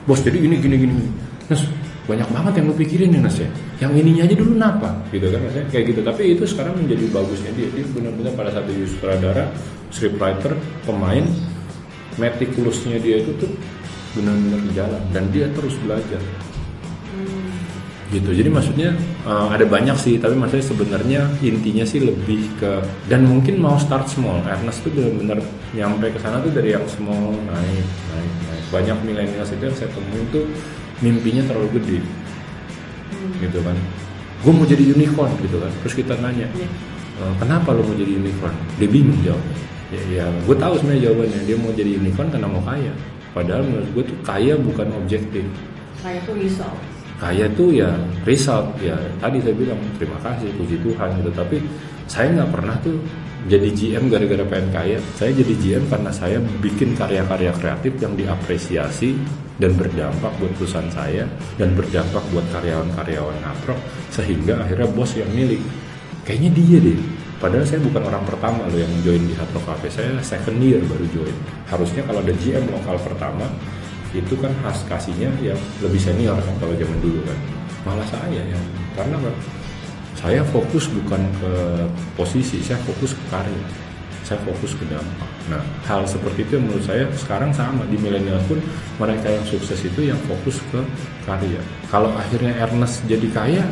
[0.03, 0.93] bos jadi gini gini gini
[1.47, 1.63] Nes
[2.03, 3.49] banyak banget yang lu pikirin ya Nes ya.
[3.79, 4.91] Yang ininya aja dulu napa?
[5.11, 6.01] Gitu kan maksudnya kayak gitu.
[6.03, 7.67] Tapi itu sekarang menjadi bagusnya dia.
[7.71, 9.45] Dia benar-benar pada dia sutradara
[9.93, 11.23] scriptwriter pemain
[12.17, 13.49] meticulousnya dia itu tuh
[14.13, 16.21] benar-benar di jalan dan dia terus belajar.
[18.13, 18.29] Gitu.
[18.29, 18.93] Jadi maksudnya
[19.25, 24.05] uh, ada banyak sih tapi maksudnya sebenarnya intinya sih lebih ke dan mungkin mau start
[24.05, 24.37] small.
[24.45, 25.41] Ernest tuh benar-benar
[25.73, 28.63] nyampe ke sana tuh dari yang small naik naik naik.
[28.69, 30.45] Banyak milenial itu yang saya temuin tuh
[31.01, 31.99] mimpinya terlalu gede.
[33.41, 33.77] Gitu kan.
[34.45, 35.73] Gue mau jadi unicorn gitu kan.
[35.81, 36.45] Terus kita nanya
[37.17, 38.53] "Eh, kenapa lo mau jadi unicorn?
[38.77, 39.57] Dia bingung jawabnya.
[39.89, 41.39] Ya, ya gue tahu sebenarnya jawabannya.
[41.49, 42.93] Dia mau jadi unicorn karena mau kaya
[43.33, 45.45] padahal menurut gue tuh kaya bukan objektif.
[45.99, 46.73] Kayak tuh risau
[47.23, 47.89] kaya tuh ya
[48.27, 48.67] result.
[48.83, 51.31] Ya tadi saya bilang terima kasih puji Tuhan gitu.
[51.31, 51.57] Tapi
[52.11, 52.99] saya nggak pernah tuh
[53.47, 54.97] jadi GM gara-gara pengen kaya.
[55.15, 59.15] Saya jadi GM karena saya bikin karya-karya kreatif yang diapresiasi
[59.61, 61.23] dan berdampak buat perusahaan saya
[61.55, 63.77] dan berdampak buat karyawan-karyawan Napro
[64.11, 65.63] sehingga akhirnya bos yang milik.
[66.27, 66.99] Kayaknya dia deh
[67.43, 69.91] padahal saya bukan orang pertama loh yang join di Hard Rock Cafe.
[69.91, 71.35] Saya second year baru join.
[71.67, 73.43] Harusnya kalau ada GM lokal pertama
[74.15, 77.35] itu kan khas kasihnya yang lebih senior kan kalau zaman dulu kan.
[77.83, 78.63] Malah saya yang
[78.95, 79.19] karena
[80.15, 81.53] saya fokus bukan ke
[82.15, 83.63] posisi saya fokus ke karya
[84.23, 85.27] saya fokus ke dampak.
[85.51, 87.83] Nah hal seperti itu menurut saya sekarang sama.
[87.91, 88.55] Di milenial pun
[89.03, 90.79] mereka yang sukses itu yang fokus ke
[91.27, 91.59] karya
[91.91, 93.65] kalau akhirnya Ernest jadi kaya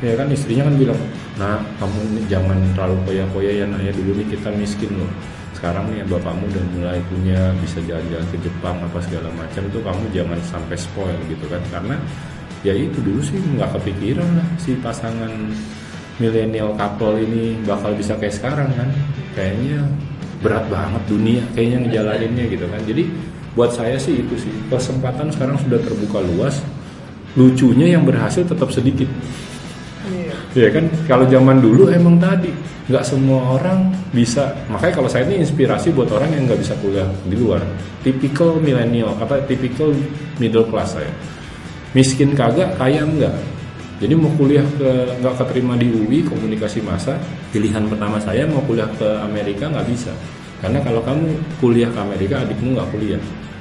[0.00, 1.00] ya kan istrinya kan bilang
[1.36, 5.08] nah kamu jangan terlalu koya-koya ya nak ya dulu nih kita miskin loh.
[5.56, 10.04] Sekarang nih bapakmu udah mulai punya bisa jalan-jalan ke Jepang apa segala macam tuh kamu
[10.16, 11.60] jangan sampai spoil gitu kan.
[11.68, 12.00] Karena
[12.64, 15.28] ya itu dulu sih nggak kepikiran lah si pasangan
[16.16, 18.88] milenial couple ini bakal bisa kayak sekarang kan.
[19.36, 19.84] Kayaknya
[20.40, 22.80] berat banget dunia kayaknya ngejalaninnya gitu kan.
[22.88, 23.04] Jadi
[23.52, 26.64] buat saya sih itu sih kesempatan sekarang sudah terbuka luas.
[27.36, 29.06] Lucunya yang berhasil tetap sedikit
[30.54, 30.84] ya kan?
[31.06, 32.50] Kalau zaman dulu emang tadi
[32.90, 34.50] nggak semua orang bisa.
[34.66, 37.62] Makanya kalau saya ini inspirasi buat orang yang nggak bisa kuliah di luar.
[38.02, 39.94] Tipikal milenial apa tipikal
[40.42, 41.12] middle class saya.
[41.94, 43.34] Miskin kagak kaya enggak.
[44.00, 44.90] Jadi mau kuliah ke
[45.22, 47.14] nggak keterima di UI komunikasi massa
[47.52, 50.10] pilihan pertama saya mau kuliah ke Amerika nggak bisa.
[50.58, 51.30] Karena kalau kamu
[51.62, 53.20] kuliah ke Amerika adikmu nggak kuliah.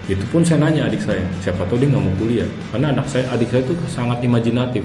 [0.09, 2.49] Itu pun saya nanya adik saya siapa tahu dia nggak mau kuliah.
[2.73, 4.81] Karena anak saya adik saya itu sangat imajinatif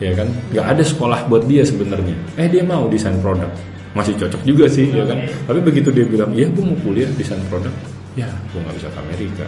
[0.00, 0.28] ya kan?
[0.50, 2.16] Nggak ada sekolah buat dia sebenarnya.
[2.40, 3.52] Eh dia mau desain produk.
[3.92, 5.20] Masih cocok juga sih ya kan?
[5.46, 7.70] Tapi begitu dia bilang iya gue mau kuliah desain produk.
[8.16, 9.46] Ya gue nggak bisa ke Amerika.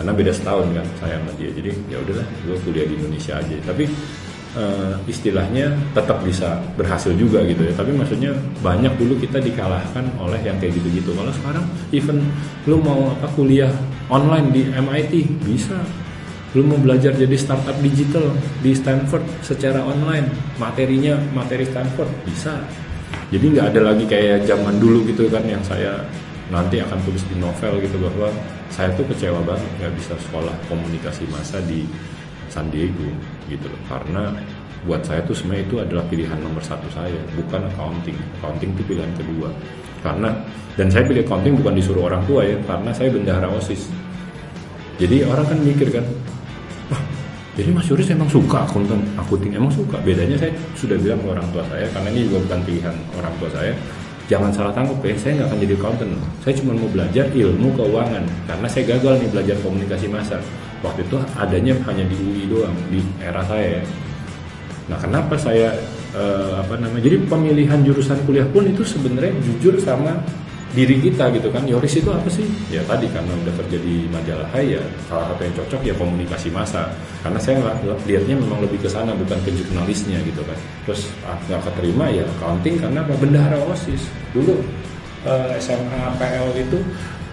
[0.00, 1.50] Karena beda setahun kan saya sama dia.
[1.52, 3.56] Jadi ya udahlah gue kuliah di Indonesia aja.
[3.68, 3.84] Tapi
[4.56, 7.72] eh, istilahnya tetap bisa berhasil juga gitu ya.
[7.76, 8.32] Tapi maksudnya
[8.64, 11.12] banyak dulu kita dikalahkan oleh yang kayak gitu-gitu.
[11.12, 12.24] Kalau sekarang even
[12.64, 13.70] lu mau apa kuliah
[14.08, 15.12] online di MIT
[15.44, 15.76] bisa
[16.58, 20.26] lu mau belajar jadi startup digital di Stanford secara online
[20.58, 22.58] materinya materi Stanford bisa.
[23.30, 26.02] Jadi nggak ada lagi kayak zaman dulu gitu kan yang saya
[26.50, 28.34] nanti akan tulis di novel gitu bahwa
[28.74, 31.86] saya tuh kecewa banget nggak bisa sekolah komunikasi massa di
[32.50, 33.06] San Diego
[33.46, 33.80] gitu loh.
[33.86, 34.34] Karena
[34.82, 38.18] buat saya tuh sebenarnya itu adalah pilihan nomor satu saya bukan accounting.
[38.42, 39.54] Accounting itu pilihan kedua.
[40.02, 40.34] Karena
[40.74, 43.86] dan saya pilih accounting bukan disuruh orang tua ya karena saya bendahara osis.
[44.98, 46.02] Jadi orang kan mikir kan
[47.58, 49.52] jadi Mas Yoris emang suka akuntan akunting?
[49.52, 49.98] Emang suka?
[50.00, 53.50] Bedanya saya sudah bilang ke orang tua saya karena ini juga bukan pilihan orang tua
[53.52, 53.72] saya
[54.30, 56.12] jangan salah tangkap ya saya nggak akan jadi accountant.
[56.46, 60.38] Saya cuma mau belajar ilmu keuangan karena saya gagal nih belajar komunikasi massa.
[60.80, 63.84] Waktu itu adanya hanya di UI doang di era saya
[64.90, 65.70] nah kenapa saya
[66.10, 70.18] eh, apa namanya jadi pemilihan jurusan kuliah pun itu sebenarnya jujur sama
[70.70, 71.66] diri kita gitu kan.
[71.66, 72.46] Yoris itu apa sih?
[72.70, 76.48] Ya tadi karena udah kerja di majalah Hai ya salah satu yang cocok ya komunikasi
[76.54, 76.90] massa.
[77.22, 77.58] Karena saya
[78.06, 80.58] lihatnya memang lebih ke sana bukan ke jurnalisnya gitu kan.
[80.86, 83.14] Terus ah, nggak keterima ya accounting karena apa?
[83.18, 84.54] Bendahara osis dulu
[85.26, 86.78] eh, SMA PL itu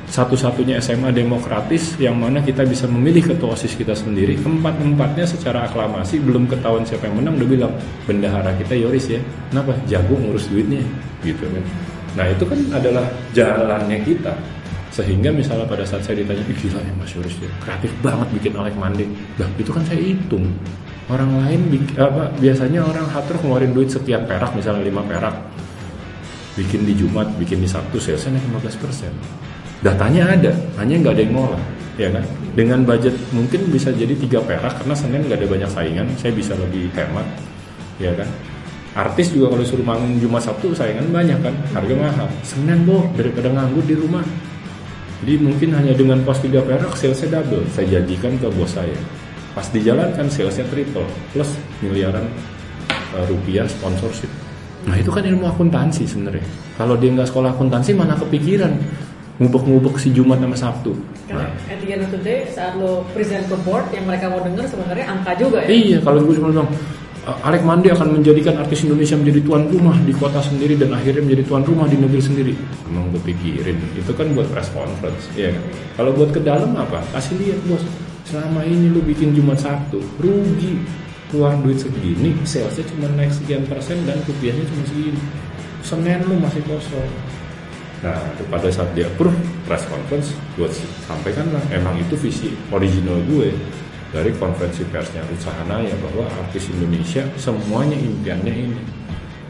[0.07, 4.39] satu-satunya SMA demokratis yang mana kita bisa memilih ketua OSIS kita sendiri.
[4.39, 7.73] Keempat-empatnya secara aklamasi belum ketahuan siapa yang menang udah bilang
[8.07, 9.19] bendahara kita Yoris ya.
[9.51, 9.75] Kenapa?
[9.83, 10.79] Jago ngurus duitnya
[11.27, 11.63] gitu kan
[12.15, 14.33] nah itu kan adalah jalannya kita
[14.93, 18.73] sehingga misalnya pada saat saya ditanya gila ya Mas Yoris ya kreatif banget bikin oleh
[18.73, 19.05] mandi
[19.37, 20.47] nah itu kan saya hitung
[21.11, 21.61] orang lain
[21.99, 25.35] apa biasanya orang hatur ngeluarin duit sekian perak misalnya 5 perak
[26.57, 29.13] bikin di Jumat, bikin di Sabtu, salesnya naik 15 persen.
[29.85, 30.51] Datanya ada,
[30.81, 31.63] hanya nggak ada yang ngolah,
[32.01, 32.25] ya kan?
[32.57, 36.57] Dengan budget mungkin bisa jadi tiga perak karena Senin nggak ada banyak saingan, saya bisa
[36.57, 37.29] lebih hemat,
[38.01, 38.25] ya kan?
[38.97, 42.25] Artis juga kalau suruh manggung Jumat Sabtu saingan banyak kan, harga mahal.
[42.41, 44.25] Senin boh daripada nganggur di rumah.
[45.21, 47.61] Jadi mungkin hanya dengan pos tiga perak salesnya double.
[47.69, 48.97] Saya janjikan ke bos saya.
[49.53, 51.49] Pas dijalankan salesnya triple plus
[51.85, 52.25] miliaran
[52.89, 54.29] eh, rupiah sponsorship.
[54.89, 56.45] Nah itu kan ilmu akuntansi sebenarnya.
[56.77, 58.73] Kalau dia nggak sekolah akuntansi mana kepikiran
[59.37, 60.97] ngubek-ngubek si Jumat sama Sabtu.
[61.29, 64.29] Karena Nah, at the end of the day saat lo present ke board yang mereka
[64.33, 65.69] mau denger sebenarnya angka juga ya.
[65.69, 66.69] iya kalau gue cuma bilang
[67.27, 71.27] "Uh, Alek Mandi akan menjadikan artis Indonesia menjadi tuan rumah di kota sendiri dan akhirnya
[71.27, 72.53] menjadi tuan rumah di negeri sendiri.
[72.87, 75.63] Emang gue pikirin itu kan buat press conference, iya kan?
[75.99, 77.03] Kalau buat ke dalam apa?
[77.11, 77.83] Kasih lihat bos,
[78.23, 80.79] selama ini lu bikin Jumat Sabtu rugi
[81.27, 85.19] keluar duit segini, salesnya cuma naik sekian persen dan rupiahnya cuma segini.
[85.83, 87.11] Senin lu masih kosong.
[88.07, 89.35] Nah, itu pada saat dia approve
[89.67, 90.69] press conference, gue
[91.03, 93.51] sampaikan lah, emang itu visi original gue
[94.11, 98.81] dari konferensi persnya Ruth Sahanaya bahwa artis Indonesia semuanya impiannya ini.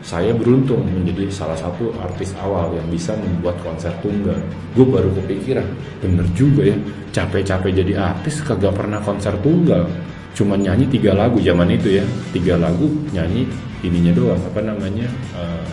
[0.08, 4.40] Saya beruntung menjadi salah satu artis awal yang bisa membuat konser tunggal.
[4.72, 5.68] Gue baru kepikiran,
[6.00, 6.78] bener juga ya,
[7.12, 9.84] capek-capek jadi artis kagak pernah konser tunggal.
[10.32, 13.52] Cuma nyanyi tiga lagu zaman itu ya, tiga lagu nyanyi
[13.84, 15.68] ininya doang, apa namanya, eh,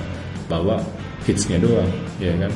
[0.51, 0.83] bawa
[1.23, 2.51] hitsnya doang, ya kan?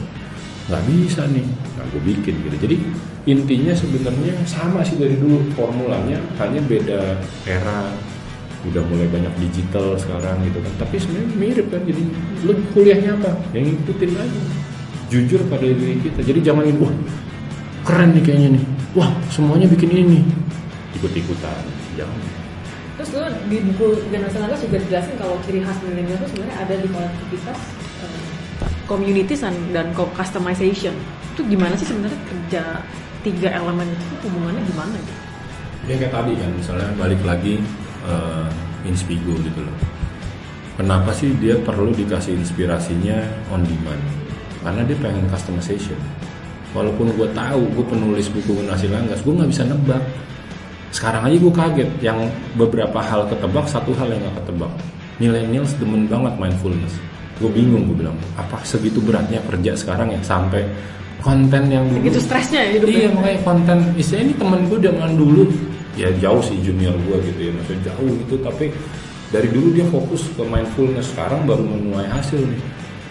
[0.69, 1.47] Nggak bisa nih.
[1.81, 2.57] Nah gue bikin gitu.
[2.69, 2.77] Jadi
[3.25, 7.17] intinya sebenarnya sama sih dari dulu formulanya hanya beda
[7.49, 7.89] era.
[8.67, 10.73] Udah mulai banyak digital sekarang gitu kan.
[10.77, 11.83] Tapi sebenarnya mirip kan.
[11.89, 12.03] Jadi
[12.45, 13.33] lu kuliahnya apa?
[13.57, 14.41] Yang ngikutin aja.
[15.09, 16.21] Jujur pada diri kita.
[16.21, 16.93] Jadi ini wah
[17.89, 18.65] keren nih kayaknya nih.
[18.93, 20.23] Wah semuanya bikin ini nih.
[21.01, 21.65] Ikut ikutan
[21.97, 22.21] jangan.
[22.99, 26.75] Terus dulu di buku generasi Langgas juga dijelasin kalau ciri khas milenial itu sebenarnya ada
[26.83, 27.59] di kolektivitas
[28.89, 30.97] communities dan, customization.
[31.37, 32.63] Itu gimana sih sebenarnya kerja
[33.23, 34.05] tiga elemen itu?
[34.27, 35.15] Hubungannya gimana gitu?
[35.89, 37.57] ya kayak tadi kan misalnya balik lagi
[38.05, 38.49] eh,
[38.85, 39.77] Inspigo gitu loh.
[40.77, 43.19] Kenapa sih dia perlu dikasih inspirasinya
[43.51, 44.03] on demand?
[44.63, 45.99] Karena dia pengen customization.
[46.77, 50.03] Walaupun gue tahu gue penulis buku nasi langgas gue nggak bisa nebak.
[50.93, 54.73] Sekarang aja gue kaget yang beberapa hal ketebak satu hal yang gak ketebak.
[55.21, 56.97] Millennials demen banget mindfulness
[57.39, 60.67] gue bingung gue bilang apa segitu beratnya kerja sekarang ya sampai
[61.23, 62.03] konten yang dulu?
[62.03, 62.99] Segitu stresnya ya hidupnya.
[62.99, 65.43] Iya makanya konten istilahnya ini temen gue zaman dulu
[65.99, 68.71] ya jauh sih junior gue gitu ya maksudnya jauh gitu tapi
[69.29, 72.63] dari dulu dia fokus ke mindfulness sekarang baru menuai hasil nih.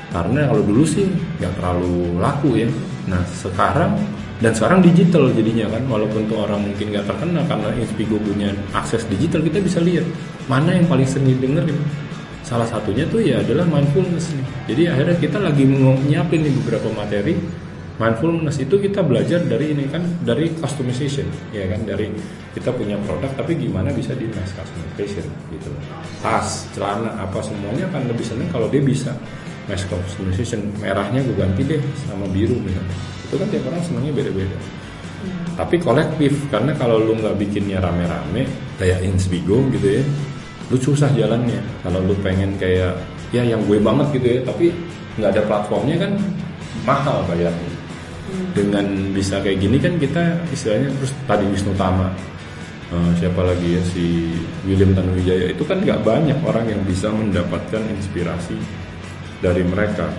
[0.07, 1.07] Karena kalau dulu sih
[1.39, 2.69] nggak terlalu laku ya.
[3.11, 3.95] Nah sekarang
[4.37, 9.01] dan sekarang digital jadinya kan walaupun tuh orang mungkin nggak terkenal karena Inspigo punya akses
[9.09, 10.05] digital kita bisa lihat
[10.45, 11.73] mana yang paling sering didengerin
[12.47, 14.45] salah satunya tuh ya adalah mindfulness nih.
[14.71, 17.35] Jadi akhirnya kita lagi mau nyiapin nih beberapa materi.
[17.97, 21.83] Mindfulness itu kita belajar dari ini kan dari customization ya kan?
[21.83, 22.07] Dari
[22.55, 25.73] kita punya produk tapi gimana bisa di mass customization gitu
[26.21, 29.11] tas celana apa semuanya kan lebih seneng kalau dia bisa
[29.67, 30.71] mass customization.
[30.79, 32.95] Merahnya gue ganti deh sama biru misalnya.
[33.27, 34.57] Itu kan tiap orang senangnya beda-beda.
[35.57, 38.45] Tapi kolektif karena kalau lu nggak bikinnya rame-rame
[38.77, 40.05] kayak Inspigo gitu ya
[40.67, 41.59] lu susah jalannya.
[41.83, 42.95] Kalau lu pengen kayak
[43.31, 44.71] ya yang gue banget gitu ya tapi
[45.19, 46.11] nggak ada platformnya kan
[46.83, 47.71] mahal bayarnya.
[48.51, 52.11] Dengan bisa kayak gini kan kita istilahnya terus tadi Wisnu Tama
[52.91, 54.35] eh, siapa lagi ya si
[54.67, 58.59] William Tanuwijaya itu kan nggak banyak orang yang bisa mendapatkan inspirasi
[59.39, 60.11] dari mereka.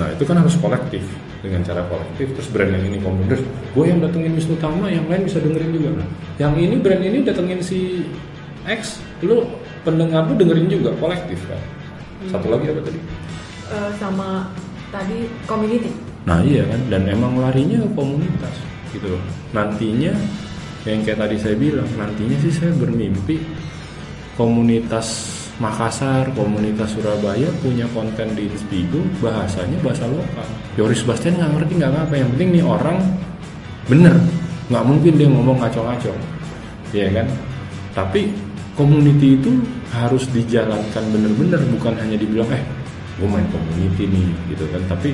[0.00, 1.04] Nah itu kan harus kolektif.
[1.42, 3.42] Dengan cara kolektif terus brand yang ini komunitas
[3.74, 5.90] gue yang datengin Wisnu Tama yang lain bisa dengerin juga.
[6.38, 8.06] Yang ini brand ini datengin si
[8.62, 9.42] X lu
[9.82, 11.60] pendengar lu dengerin juga kolektif kan
[12.30, 13.00] satu lagi apa tadi
[13.72, 14.52] Eh, sama
[14.92, 15.88] tadi community.
[16.28, 18.52] Nah iya kan, dan emang larinya ke komunitas
[18.92, 19.22] gitu loh.
[19.56, 20.12] Nantinya
[20.84, 23.40] yang kayak tadi saya bilang, nantinya sih saya bermimpi
[24.36, 30.44] komunitas Makassar, komunitas Surabaya punya konten di Inspigo bahasanya bahasa lokal.
[30.76, 32.98] Yoris Bastian nggak ngerti nggak apa, yang penting nih orang
[33.88, 34.16] bener,
[34.68, 36.12] nggak mungkin dia ngomong ngaco-ngaco,
[36.92, 37.26] ya kan?
[37.96, 38.32] Tapi
[38.74, 39.52] community itu
[39.92, 42.62] harus dijalankan bener-bener, bukan hanya dibilang eh
[43.20, 44.82] gue main community nih gitu kan.
[44.88, 45.12] Tapi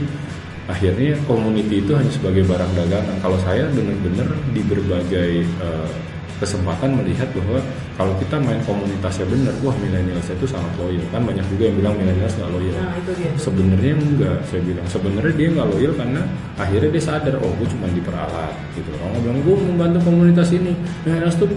[0.70, 3.16] akhirnya community itu hanya sebagai barang dagangan.
[3.18, 5.90] Kalau saya benar-benar di berbagai eh,
[6.38, 7.58] kesempatan melihat bahwa
[7.98, 11.02] kalau kita main komunitasnya benar wah milenials itu sangat loyal.
[11.10, 12.74] Kan banyak juga yang bilang milenials nggak loyal.
[12.78, 12.94] Nah
[13.34, 14.86] sebenarnya enggak saya bilang.
[14.86, 16.22] Sebenarnya dia nggak loyal karena
[16.54, 18.90] akhirnya dia sadar oh gue cuma diperalat gitu.
[19.02, 20.72] Orang bilang gue membantu komunitas ini.
[21.02, 21.50] Milenials tuh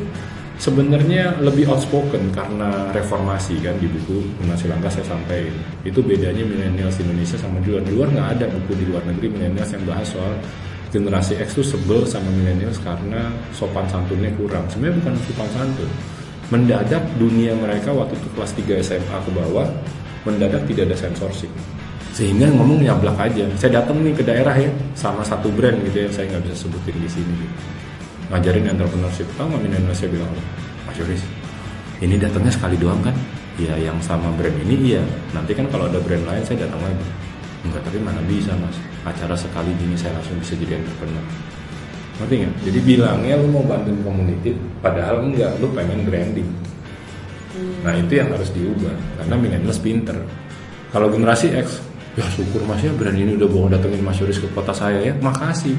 [0.61, 5.57] sebenarnya lebih outspoken karena reformasi kan di buku Munasi Langkah saya sampaikan.
[5.81, 7.81] Itu bedanya milenials Indonesia sama di luar.
[7.81, 10.37] Di luar nggak ada buku di luar negeri milenials yang bahas soal
[10.93, 14.69] generasi X tuh sebel sama milenials karena sopan santunnya kurang.
[14.69, 15.89] Sebenarnya bukan sopan santun.
[16.53, 19.65] Mendadak dunia mereka waktu itu kelas 3 SMA ke bawah
[20.21, 21.49] mendadak tidak ada sensorship
[22.11, 23.47] sehingga ngomong nyablak aja.
[23.55, 26.95] Saya datang nih ke daerah ya sama satu brand gitu ya saya nggak bisa sebutin
[26.99, 27.35] di sini.
[28.31, 29.27] Ngajarin entrepreneurship.
[29.35, 30.31] Tahu nggak saya bilang
[30.87, 31.23] Mas Yoris
[32.01, 33.13] ini datangnya sekali doang kan?
[33.61, 35.03] Ya yang sama brand ini iya.
[35.37, 37.05] Nanti kan kalau ada brand lain saya datang lagi.
[37.61, 38.73] Enggak tapi mana bisa mas?
[39.05, 41.21] Acara sekali gini saya langsung bisa jadi entrepreneur.
[42.17, 42.53] Ngerti nggak?
[42.65, 45.53] Jadi bilangnya lu mau bantuin community padahal enggak.
[45.61, 46.49] Lu pengen branding.
[47.85, 50.17] Nah itu yang harus diubah karena millennials pinter.
[50.89, 51.85] Kalau generasi X
[52.17, 55.13] ya syukur mas ya brand ini udah bawa datengin mas Yoris ke kota saya ya.
[55.21, 55.77] Makasih.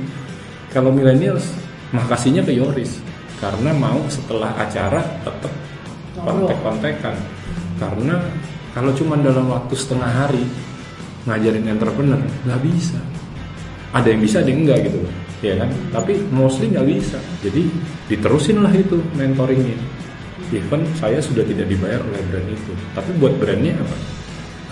[0.71, 1.51] Kalau millennials
[1.93, 2.99] makasihnya ke Yoris.
[3.39, 5.53] Karena mau setelah acara tetap
[6.15, 7.17] kontek-kontekan.
[7.77, 8.17] Karena
[8.73, 10.45] kalau cuma dalam waktu setengah hari
[11.29, 12.99] ngajarin entrepreneur nggak bisa.
[13.93, 14.99] Ada yang bisa ada yang enggak gitu.
[15.43, 15.71] Ya kan?
[15.91, 17.19] Tapi mostly nggak bisa.
[17.43, 17.67] Jadi
[18.09, 19.77] diterusin lah itu mentoringnya.
[20.53, 22.73] Even saya sudah tidak dibayar oleh brand itu.
[22.95, 23.97] Tapi buat brandnya apa?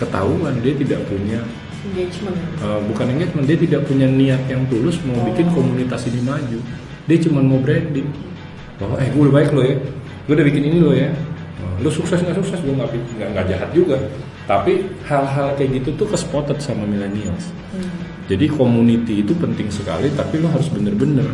[0.01, 1.41] Ketahuan dia tidak punya
[1.81, 2.37] Engagement.
[2.61, 6.61] Uh, bukan engagement dia tidak punya niat yang tulus mau bikin komunitas ini maju
[7.09, 8.07] dia cuma mau branding
[8.81, 9.77] bahwa eh gue udah baik lo ya.
[10.25, 11.09] Gue udah bikin ini lo ya.
[11.61, 13.97] Uh, lo sukses nggak sukses gue nggak nggak jahat juga.
[14.49, 17.53] Tapi hal-hal kayak gitu tuh kespotted sama millennials.
[18.25, 21.27] Jadi community itu penting sekali tapi lo harus bener-bener.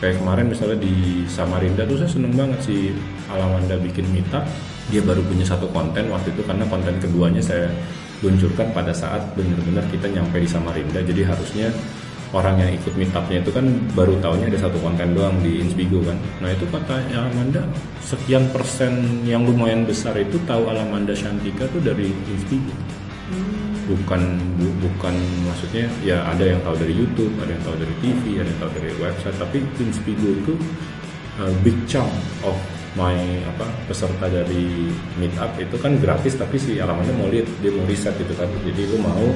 [0.00, 2.96] Kayak kemarin misalnya di Samarinda tuh saya seneng banget si
[3.28, 4.44] Alamanda bikin meetup.
[4.88, 7.68] Dia baru punya satu konten waktu itu karena konten keduanya saya
[8.24, 11.00] luncurkan pada saat benar-benar kita nyampe di Samarinda.
[11.04, 11.68] Jadi harusnya
[12.30, 13.66] orang yang ikut meetupnya itu kan
[13.98, 16.14] baru tahunya ada satu konten doang di Inspigo kan.
[16.38, 17.62] Nah itu kata Alamanda
[18.02, 22.70] sekian persen yang lumayan besar itu tahu Alamanda Shantika tuh dari Inspigo
[23.90, 24.22] bukan
[24.54, 25.14] bu- bukan
[25.50, 28.70] maksudnya ya ada yang tahu dari YouTube ada yang tahu dari TV ada yang tahu
[28.78, 30.54] dari website tapi Inspigo itu
[31.42, 32.06] uh, big chunk
[32.46, 32.54] of
[32.98, 33.14] my
[33.46, 38.14] apa peserta dari meetup itu kan gratis tapi si alamannya mau lihat dia mau riset
[38.18, 38.50] gitu kan.
[38.66, 39.26] Jadi lu mau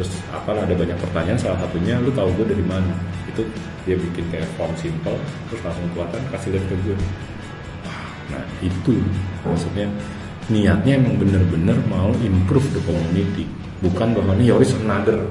[0.00, 2.96] terus apalah ada banyak pertanyaan salah satunya lu tahu gue dari mana?
[3.28, 3.44] Itu
[3.84, 5.20] dia bikin kayak form simple
[5.52, 6.96] terus langsung keluarkan kasih lihat ke gue
[8.30, 8.94] nah itu
[9.42, 9.90] maksudnya
[10.48, 13.44] niatnya emang bener-bener mau improve the community.
[13.84, 15.28] Bukan bahwa nih Yoris another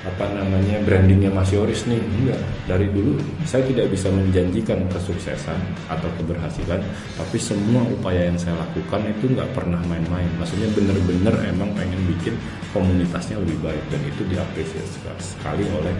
[0.00, 2.00] apa namanya brandingnya Mas Yoris nih?
[2.00, 2.40] Enggak.
[2.64, 5.60] Dari dulu saya tidak bisa menjanjikan kesuksesan
[5.92, 6.80] atau keberhasilan
[7.20, 10.28] tapi semua upaya yang saya lakukan itu nggak pernah main-main.
[10.40, 12.34] Maksudnya bener-bener emang pengen bikin
[12.72, 15.92] komunitasnya lebih baik dan itu diapresiasi sekali oleh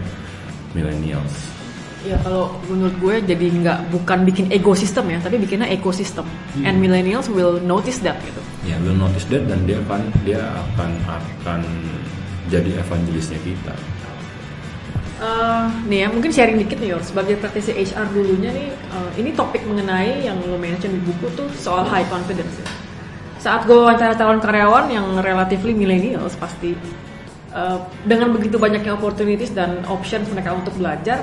[0.73, 1.61] millennials.
[2.01, 6.25] Ya kalau menurut gue jadi nggak bukan bikin ekosistem ya, tapi bikinnya ekosistem.
[6.65, 8.41] And millennials will notice that gitu.
[8.61, 11.61] ya will notice that dan dia akan dia akan akan
[12.51, 13.73] jadi evangelisnya kita
[15.21, 19.29] Eh, nih ya mungkin sharing dikit nih Yor sebagai praktisi HR dulunya nih eh, ini
[19.37, 22.65] topik mengenai yang lo mention di buku tuh soal high confidence ya.
[23.37, 26.73] Saat gue wawancara calon karyawan yang relatively millennials pasti
[27.53, 31.21] eh, dengan begitu banyaknya opportunities dan options mereka untuk belajar,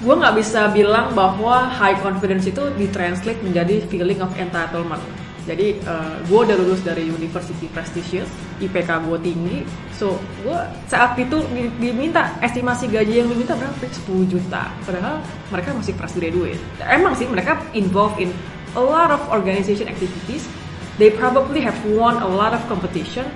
[0.00, 5.04] gue nggak bisa bilang bahwa high confidence itu ditranslate menjadi feeling of entitlement.
[5.44, 8.28] Jadi eh, gue udah lulus dari university prestigious,
[8.64, 9.58] IPK gue tinggi,
[9.92, 10.56] so gue
[10.88, 13.76] saat itu di- diminta estimasi gaji yang diminta berapa?
[13.76, 14.72] 10 juta.
[14.88, 15.20] Padahal
[15.52, 16.60] mereka masih fresh graduate.
[16.80, 18.32] Emang sih mereka involved in
[18.72, 20.48] a lot of organization activities.
[20.96, 23.28] They probably have won a lot of competition.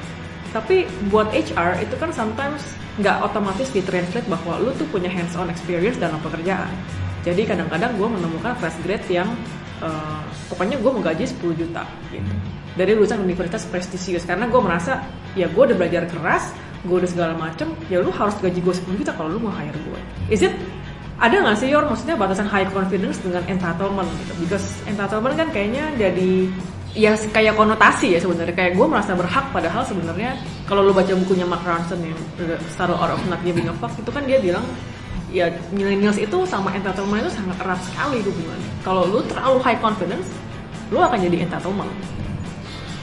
[0.48, 2.64] Tapi buat HR itu kan sometimes
[2.98, 6.72] nggak otomatis ditranslate bahwa lu tuh punya hands-on experience dalam pekerjaan.
[7.22, 9.28] Jadi kadang-kadang gue menemukan fresh grade yang
[9.82, 12.32] eh, pokoknya gue mau gaji 10 juta gitu.
[12.78, 15.02] Dari lulusan universitas prestisius karena gue merasa
[15.34, 16.54] ya gue udah belajar keras
[16.86, 19.74] gue udah segala macem ya lu harus gaji gue 10 juta kalau lu mau hire
[19.74, 20.00] gue
[20.30, 20.54] is it
[21.18, 21.84] ada nggak sih Yor?
[21.90, 24.32] Maksudnya batasan high confidence dengan entitlement gitu.
[24.46, 26.46] Because entitlement kan kayaknya jadi
[26.94, 28.54] ya kayak konotasi ya sebenarnya.
[28.54, 30.38] Kayak gue merasa berhak padahal sebenarnya
[30.70, 33.98] kalau lu baca bukunya Mark Ronson yang The Subtle Art of Not Giving a Fuck
[33.98, 34.62] itu kan dia bilang
[35.28, 40.28] ya millennials itu sama entitlement itu sangat erat sekali hubungannya kalau lu terlalu high confidence
[40.88, 41.92] lu akan jadi entitlement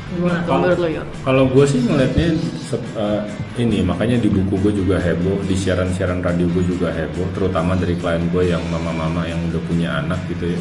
[0.05, 1.07] gimana Kalau- menurut lo Yor?
[1.25, 2.27] Kalau gue sih ngelihatnya
[2.61, 3.21] se- eh,
[3.57, 7.97] ini makanya di buku gue juga heboh, di siaran-siaran radio gue juga heboh, terutama dari
[7.97, 10.59] klien gue yang mama-mama yang udah punya anak gitu ya.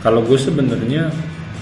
[0.00, 1.12] Kalau gue sebenarnya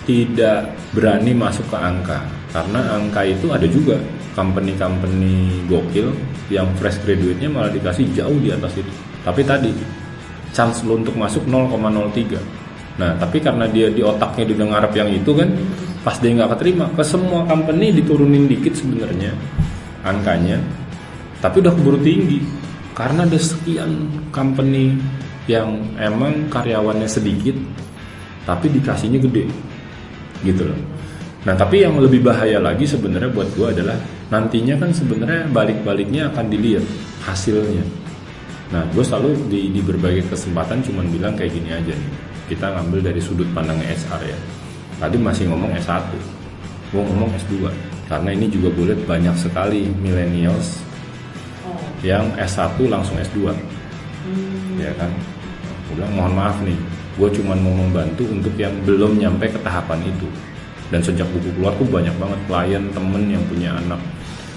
[0.06, 2.22] tidak berani masuk ke angka
[2.54, 3.98] karena angka itu ada juga
[4.38, 6.14] company-company gokil
[6.48, 8.92] yang fresh graduate-nya malah dikasih jauh di atas itu.
[9.26, 9.74] Tapi tadi
[10.54, 12.38] chance lo untuk masuk 0,03.
[12.96, 15.50] Nah, tapi karena dia di otaknya dia ngarep yang itu kan,
[16.00, 19.36] pas dia nggak keterima, ke semua company diturunin dikit sebenarnya
[20.06, 20.56] angkanya,
[21.42, 22.40] tapi udah keburu tinggi
[22.96, 24.96] karena ada sekian company
[25.50, 27.58] yang emang karyawannya sedikit,
[28.48, 29.44] tapi dikasihnya gede,
[30.46, 30.80] gitu loh.
[31.44, 33.98] Nah, tapi yang lebih bahaya lagi sebenarnya buat gua adalah
[34.32, 36.86] nantinya kan sebenarnya balik-baliknya akan dilihat
[37.28, 38.05] hasilnya.
[38.74, 42.12] Nah, gue selalu di, di berbagai kesempatan cuman bilang kayak gini aja nih.
[42.50, 44.38] Kita ngambil dari sudut pandang HR ya.
[44.96, 46.02] Tadi masih ngomong S1,
[46.90, 47.68] gue ngomong S2.
[48.06, 50.86] Karena ini juga gue lihat banyak sekali millennials
[51.66, 51.78] Oh.
[52.06, 53.50] yang S1 langsung S2.
[54.78, 55.10] Ya kan?
[55.90, 56.78] Gue bilang mohon maaf nih,
[57.18, 60.28] gue cuman mau membantu untuk yang belum nyampe ke tahapan itu.
[60.86, 63.98] Dan sejak buku keluar tuh banyak banget klien, temen yang punya anak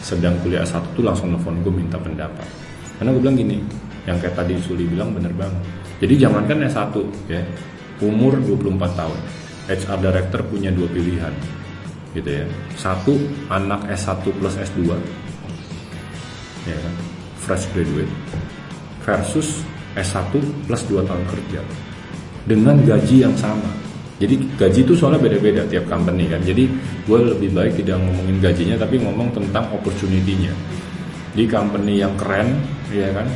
[0.05, 2.45] sedang kuliah S1 tuh langsung nelfon gue minta pendapat.
[3.01, 3.57] Karena gue bilang gini,
[4.09, 5.61] yang kayak tadi Suli bilang bener banget.
[6.01, 6.97] Jadi jangankan S1
[7.29, 7.41] ya,
[8.01, 9.19] umur 24 tahun.
[9.69, 11.29] HR director punya dua pilihan
[12.17, 12.45] gitu ya.
[12.73, 13.13] Satu
[13.53, 14.97] anak S1 plus S2
[16.65, 16.93] ya kan,
[17.37, 18.09] fresh graduate
[19.05, 19.61] versus
[19.93, 20.33] S1
[20.65, 21.61] plus 2 tahun kerja
[22.49, 23.69] dengan gaji yang sama.
[24.19, 26.41] Jadi gaji itu soalnya beda-beda tiap company kan.
[26.43, 26.67] Jadi
[27.07, 30.51] gue lebih baik tidak ngomongin gajinya tapi ngomong tentang opportunity-nya.
[31.37, 32.57] Di company yang keren,
[32.91, 33.29] ya kan.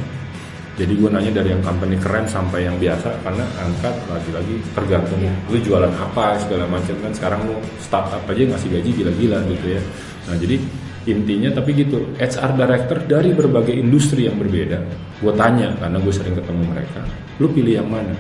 [0.74, 5.22] Jadi gue nanya dari yang company keren sampai yang biasa karena angkat lagi-lagi tergantung
[5.54, 7.14] lu jualan apa segala macam kan.
[7.14, 9.82] Sekarang lu startup aja ngasih gaji gila-gila gitu ya.
[10.26, 10.58] Nah jadi
[11.06, 14.80] intinya tapi gitu HR director dari berbagai industri yang berbeda
[15.20, 17.04] gue tanya karena gue sering ketemu mereka
[17.44, 18.16] lu pilih yang mana?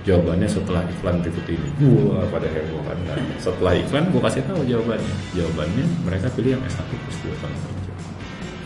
[0.00, 1.68] Jawabannya setelah iklan berikut ini.
[2.08, 2.98] Wah pada heboh kan
[3.40, 5.14] setelah iklan gue kasih tahu jawabannya.
[5.32, 7.79] Jawabannya mereka pilih yang S1 plus 2 tahun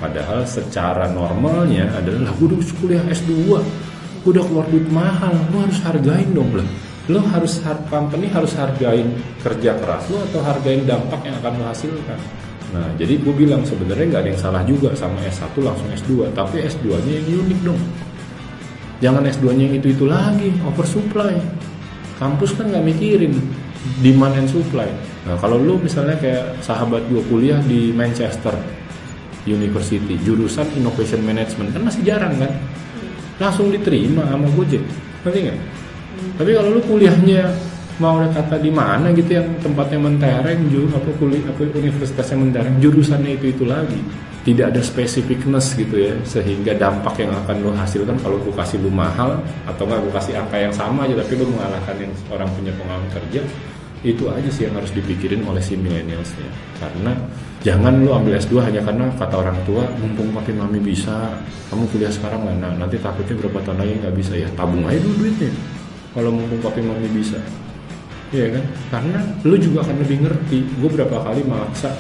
[0.05, 5.81] padahal secara normalnya adalah gue udah kuliah S2 gue udah keluar duit mahal lu harus
[5.81, 6.69] hargain dong lah
[7.09, 11.65] lo harus har- company harus hargain kerja keras lo atau hargain dampak yang akan lo
[11.73, 12.21] hasilkan
[12.75, 16.59] Nah, jadi gue bilang sebenarnya nggak ada yang salah juga sama S1 langsung S2, tapi
[16.67, 17.79] S2-nya yang unik dong.
[18.99, 21.39] Jangan S2-nya yang itu-itu lagi, oversupply.
[22.19, 23.39] Kampus kan nggak mikirin
[24.03, 24.91] demand and supply.
[25.23, 28.59] Nah, kalau lu misalnya kayak sahabat gue kuliah di Manchester
[29.45, 32.53] University, jurusan Innovation Management, kan masih jarang kan?
[33.37, 34.81] Langsung diterima sama Gojek,
[35.27, 35.59] ngerti nggak?
[36.39, 37.51] Tapi kalau lu kuliahnya
[38.03, 42.77] mau ada kata di mana gitu yang tempatnya mentereng jur apa kuliah apa universitasnya mentereng
[42.83, 44.01] jurusannya itu itu lagi.
[44.45, 48.93] Tidak ada specificness gitu ya sehingga dampak yang akan lo hasilkan kalau gue kasih lu
[48.93, 52.73] mahal atau nggak gue kasih angka yang sama aja tapi lu mengalahkan yang orang punya
[52.77, 53.41] pengalaman kerja
[54.05, 56.51] itu aja sih yang harus dipikirin oleh si millennialsnya.
[56.77, 57.17] Karena
[57.65, 61.33] jangan lu ambil S2 hanya karena kata orang tua mumpung pakai mami bisa
[61.73, 65.01] kamu kuliah sekarang lah nah, nanti takutnya berapa tahun lagi nggak bisa ya tabung aja
[65.01, 65.51] dulu duitnya
[66.13, 67.41] kalau mumpung papi mami bisa
[68.35, 68.65] Iya kan?
[68.91, 70.59] Karena lu juga akan lebih ngerti.
[70.83, 71.95] Gue berapa kali maksa,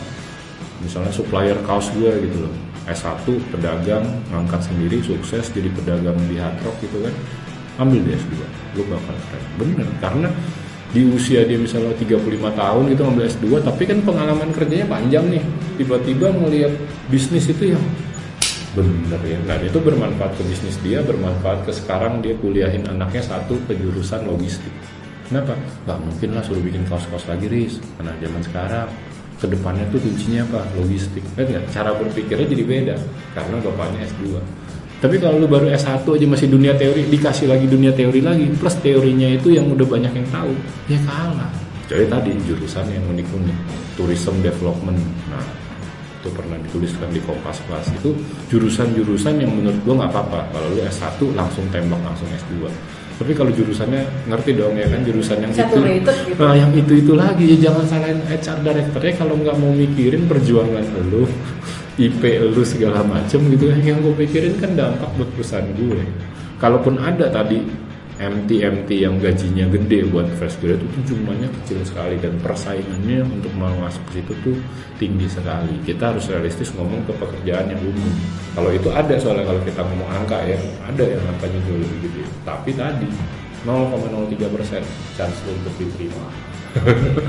[0.82, 2.54] misalnya supplier kaos gue gitu loh.
[2.90, 7.14] S1 pedagang ngangkat sendiri sukses jadi pedagang di Hard Rock gitu kan.
[7.86, 8.34] Ambil di S2.
[8.74, 9.44] Lu bakal keren.
[9.62, 10.28] Bener karena
[10.94, 12.22] di usia dia misalnya 35
[12.54, 15.42] tahun gitu ngambil S2 tapi kan pengalaman kerjanya panjang nih.
[15.74, 16.70] Tiba-tiba ngelihat
[17.10, 17.82] bisnis itu yang
[18.78, 19.38] bener ya.
[19.42, 24.22] Nah itu bermanfaat ke bisnis dia, bermanfaat ke sekarang dia kuliahin anaknya satu ke jurusan
[24.30, 24.70] logistik.
[25.24, 25.58] Kenapa?
[25.88, 28.88] Gak mungkin lah suruh bikin kaos-kaos lagi Riz Karena zaman sekarang
[29.40, 30.60] Ke depannya tuh kuncinya apa?
[30.76, 31.48] Logistik kan?
[31.72, 32.96] Cara berpikirnya jadi beda
[33.32, 34.36] Karena bapaknya S2
[35.04, 38.72] Tapi kalau lu baru S1 aja masih dunia teori Dikasih lagi dunia teori lagi Plus
[38.80, 40.56] teorinya itu yang udah banyak yang tahu
[40.88, 41.52] Ya kalah.
[41.84, 43.56] Jadi tadi jurusan yang unik-unik
[44.00, 44.96] Tourism Development.
[45.28, 45.44] Nah
[46.24, 48.16] itu pernah dituliskan di Kompas Plus itu
[48.48, 50.40] jurusan-jurusan yang menurut gua nggak apa-apa.
[50.56, 52.64] Kalau lu S1 langsung tembak langsung S2
[53.14, 55.00] tapi kalau jurusannya ngerti dong ya kan?
[55.06, 55.78] Jurusan yang itu.
[56.02, 56.10] gitu.
[56.34, 57.46] nah yang itu itu lagi.
[57.46, 60.82] Ya jangan salahin HR directornya kalau nggak mau mikirin perjuangan
[61.14, 61.22] lu
[61.94, 66.02] IP lu segala macem gitu kan yang gue pikirin kan dampak buat perusahaan gue
[66.58, 67.62] kalaupun ada tadi
[68.14, 73.50] MT MT yang gajinya gede buat fresh graduate itu jumlahnya kecil sekali dan persaingannya untuk
[73.58, 74.56] mau masuk ke situ tuh
[75.02, 75.74] tinggi sekali.
[75.82, 78.14] Kita harus realistis ngomong ke pekerjaan yang umum.
[78.54, 80.54] Kalau itu ada soalnya kalau kita ngomong angka ya
[80.86, 82.22] ada yang angkanya jauh lebih gede.
[82.46, 83.08] Tapi tadi
[83.66, 84.82] 0,03 persen
[85.18, 86.24] chance untuk diterima.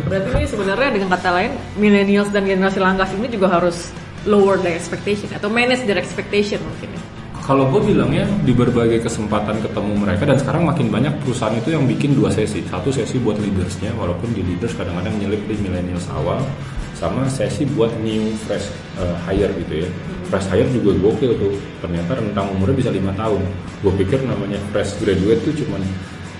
[0.05, 1.51] Berarti ini sebenarnya dengan kata lain
[1.82, 3.89] millennials dan generasi langgas ini juga harus
[4.26, 7.01] lower their expectation atau manage their expectation mungkin ya.
[7.45, 11.86] Kalau gue bilangnya di berbagai kesempatan ketemu mereka dan sekarang makin banyak perusahaan itu yang
[11.86, 12.65] bikin dua sesi.
[12.65, 16.41] Satu sesi buat leadersnya, walaupun di leaders kadang-kadang nyelip di millennials awal,
[16.97, 18.65] sama sesi buat new fresh
[18.97, 19.89] uh, hire gitu ya.
[20.26, 21.53] Fresh hire juga gokil tuh.
[21.86, 23.45] Ternyata rentang umurnya bisa lima tahun.
[23.86, 25.86] Gue pikir namanya fresh graduate tuh cuman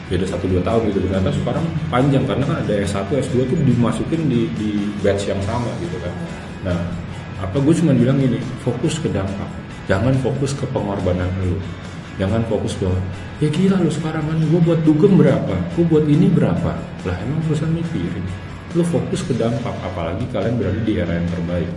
[0.06, 4.22] beda satu dua tahun gitu ternyata sekarang panjang karena kan ada S1 S2 tuh dimasukin
[4.30, 4.70] di di
[5.02, 6.14] batch yang sama gitu kan
[6.62, 6.78] nah
[7.36, 9.50] apa gue cuma bilang gini fokus ke dampak.
[9.86, 11.60] Jangan fokus ke pengorbanan lu.
[12.16, 12.96] Jangan fokus bahwa
[13.44, 15.56] ya gila lu sekarang kan gue buat dugem berapa?
[15.76, 16.72] Gue buat ini berapa?
[17.04, 18.26] Lah emang perusahaan mikirin.
[18.72, 21.72] Lu fokus ke dampak apalagi kalian berada di era yang terbaik.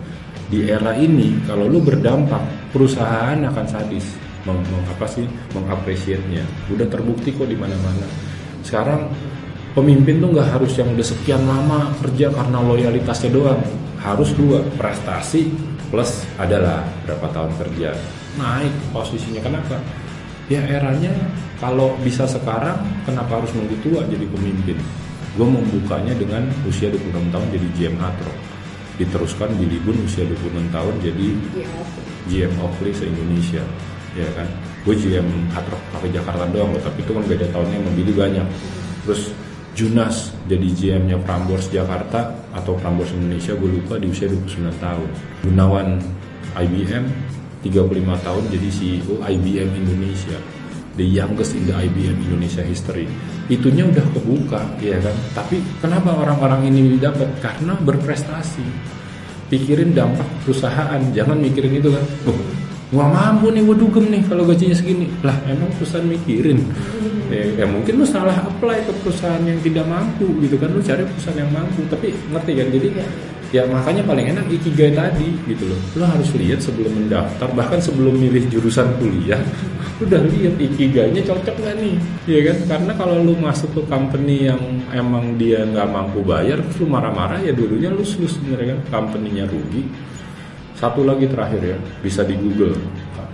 [0.49, 2.41] Di era ini kalau lu berdampak
[2.71, 4.15] perusahaan akan sadis.
[4.47, 8.07] Meng, meng- apa sih mengapresiasinya udah terbukti kok di mana-mana.
[8.63, 9.11] Sekarang
[9.75, 13.61] pemimpin tuh nggak harus yang udah sekian lama kerja karena loyalitasnya doang
[14.03, 15.51] harus dua prestasi
[15.89, 17.91] plus adalah berapa tahun kerja.
[18.39, 19.77] Naik posisinya kenapa?
[20.49, 21.13] Ya eranya
[21.61, 24.79] kalau bisa sekarang kenapa harus nunggu tua jadi pemimpin?
[25.37, 28.33] Gue membukanya dengan usia 26 tahun jadi GM Hatro
[28.99, 31.29] diteruskan Billy Boon usia 26 tahun jadi
[32.27, 33.63] GM Oakley se-Indonesia
[34.17, 34.49] ya kan?
[34.83, 38.47] Gue GM Rock Cafe Jakarta doang loh tapi itu kan beda tahunnya membeli banyak.
[39.05, 39.31] Terus
[39.79, 45.09] Junas jadi GM-nya Prambors Jakarta atau Prambors Indonesia gue lupa di usia 29 tahun.
[45.47, 46.03] Gunawan
[46.59, 47.05] IBM
[47.63, 50.35] 35 tahun jadi CEO IBM Indonesia.
[50.99, 53.07] The youngest in the IBM Indonesia history.
[53.47, 55.15] Itunya udah kebuka ya kan?
[55.39, 58.67] Tapi kenapa orang-orang ini dapat karena berprestasi.
[59.47, 62.03] Pikirin dampak perusahaan jangan mikirin itu kan.
[62.27, 62.35] Oh,
[62.89, 65.07] gua mampu nih gua dugem nih kalau gajinya segini.
[65.21, 66.61] Lah emang perusahaan mikirin?
[67.29, 70.73] Ya, ya mungkin lu salah apply ke perusahaan yang tidak mampu gitu kan.
[70.73, 71.85] Lu cari perusahaan yang mampu.
[71.93, 72.67] Tapi ngerti kan?
[72.73, 72.89] Jadi
[73.49, 75.81] ya makanya paling enak ikigai tadi gitu loh.
[75.97, 79.41] Lu harus lihat sebelum mendaftar bahkan sebelum milih jurusan kuliah
[79.99, 81.95] lu udah lihat ikigainya cocok nggak nih?
[82.31, 82.57] Ya kan?
[82.71, 84.61] Karena kalau lu masuk ke company yang
[84.95, 88.81] emang dia nggak mampu bayar lu marah-marah ya dulunya lu lu sebenarnya kan.
[88.89, 89.85] Company-nya rugi
[90.79, 92.79] satu lagi terakhir ya bisa di Google.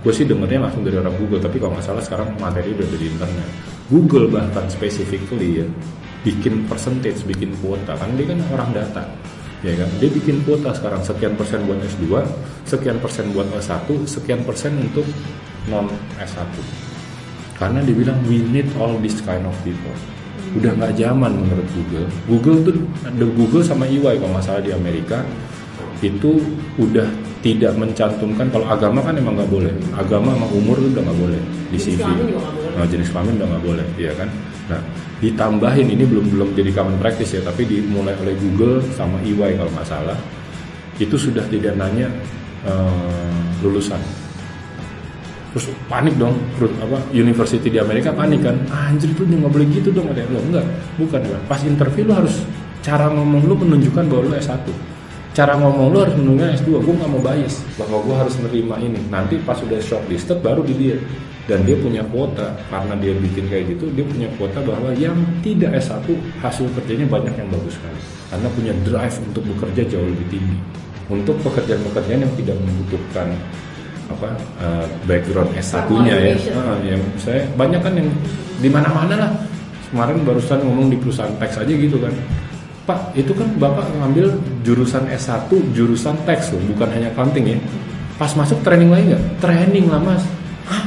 [0.01, 2.97] Gue sih dengernya langsung dari orang Google tapi kalau nggak salah sekarang materi udah ada
[2.97, 3.49] di internet.
[3.85, 5.67] Google bahkan specifically ya
[6.25, 7.93] bikin percentage bikin kuota.
[7.93, 9.05] Kan dia kan orang data
[9.61, 9.89] ya kan?
[10.01, 12.05] Dia bikin kuota sekarang sekian persen buat S2
[12.65, 15.05] sekian persen buat S1 sekian persen untuk
[15.69, 15.85] non
[16.17, 16.49] S1
[17.55, 19.95] karena dibilang we need all this kind of people.
[20.55, 22.07] Udah nggak zaman menurut Google.
[22.27, 25.23] Google tuh ada Google sama EY kalau nggak salah di Amerika
[26.03, 26.43] itu
[26.75, 27.07] udah
[27.45, 29.69] tidak mencantumkan kalau agama kan emang nggak boleh.
[29.93, 31.41] Agama sama umur itu udah nggak boleh.
[31.69, 32.01] Di Jenis CV.
[32.01, 32.73] kelamin juga nggak boleh.
[32.73, 34.29] Nah, jenis kelamin udah nggak boleh ya kan?
[34.65, 34.81] Nah
[35.15, 39.69] ditambahin ini belum belum jadi common practice ya tapi dimulai oleh Google sama EY kalau
[39.77, 40.17] nggak salah.
[40.97, 42.09] Itu sudah tidak nanya
[42.65, 44.01] eh, lulusan.
[45.53, 48.57] Terus panik dong perut apa university di Amerika panik kan?
[48.73, 50.65] Ah, anjir itu nggak boleh gitu dong ada lo enggak
[50.97, 52.41] bukan kan pas interview lo harus
[52.81, 54.94] cara ngomong lu menunjukkan bahwa lu S1
[55.35, 58.99] cara ngomong lu harus menunjukkan S2 gue nggak mau bias bahwa gue harus menerima ini
[59.11, 61.03] nanti pas sudah shortlisted baru dilihat
[61.45, 65.13] dan dia punya kuota karena dia bikin kayak gitu dia punya kuota bahwa yang
[65.43, 66.07] tidak S1
[66.39, 67.99] hasil kerjanya banyak yang bagus sekali
[68.31, 70.57] karena punya drive untuk bekerja jauh lebih tinggi
[71.11, 73.27] untuk pekerjaan-pekerjaan yang tidak membutuhkan
[74.05, 74.29] apa
[74.61, 76.33] eh, background S1-nya ya.
[76.37, 76.53] Qualification.
[76.61, 78.09] Ah, yang saya banyak kan yang
[78.61, 79.31] di mana-mana lah.
[79.89, 82.13] Kemarin barusan ngomong di perusahaan teks aja gitu kan.
[82.85, 84.29] Pak, itu kan Bapak ngambil
[84.61, 87.59] jurusan S1, jurusan teks loh, bukan hanya accounting ya.
[88.15, 89.23] Pas masuk training lagi nggak?
[89.41, 90.23] Training lah mas.
[90.69, 90.85] Hah?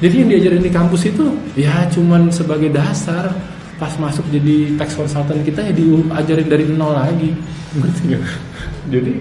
[0.00, 1.26] Jadi yang diajarin di kampus itu
[1.58, 3.34] ya cuman sebagai dasar.
[3.76, 7.34] Pas masuk jadi tax consultant kita ya diajarin dari nol lagi.
[7.76, 8.24] Ngerti nggak?
[8.94, 9.14] Jadi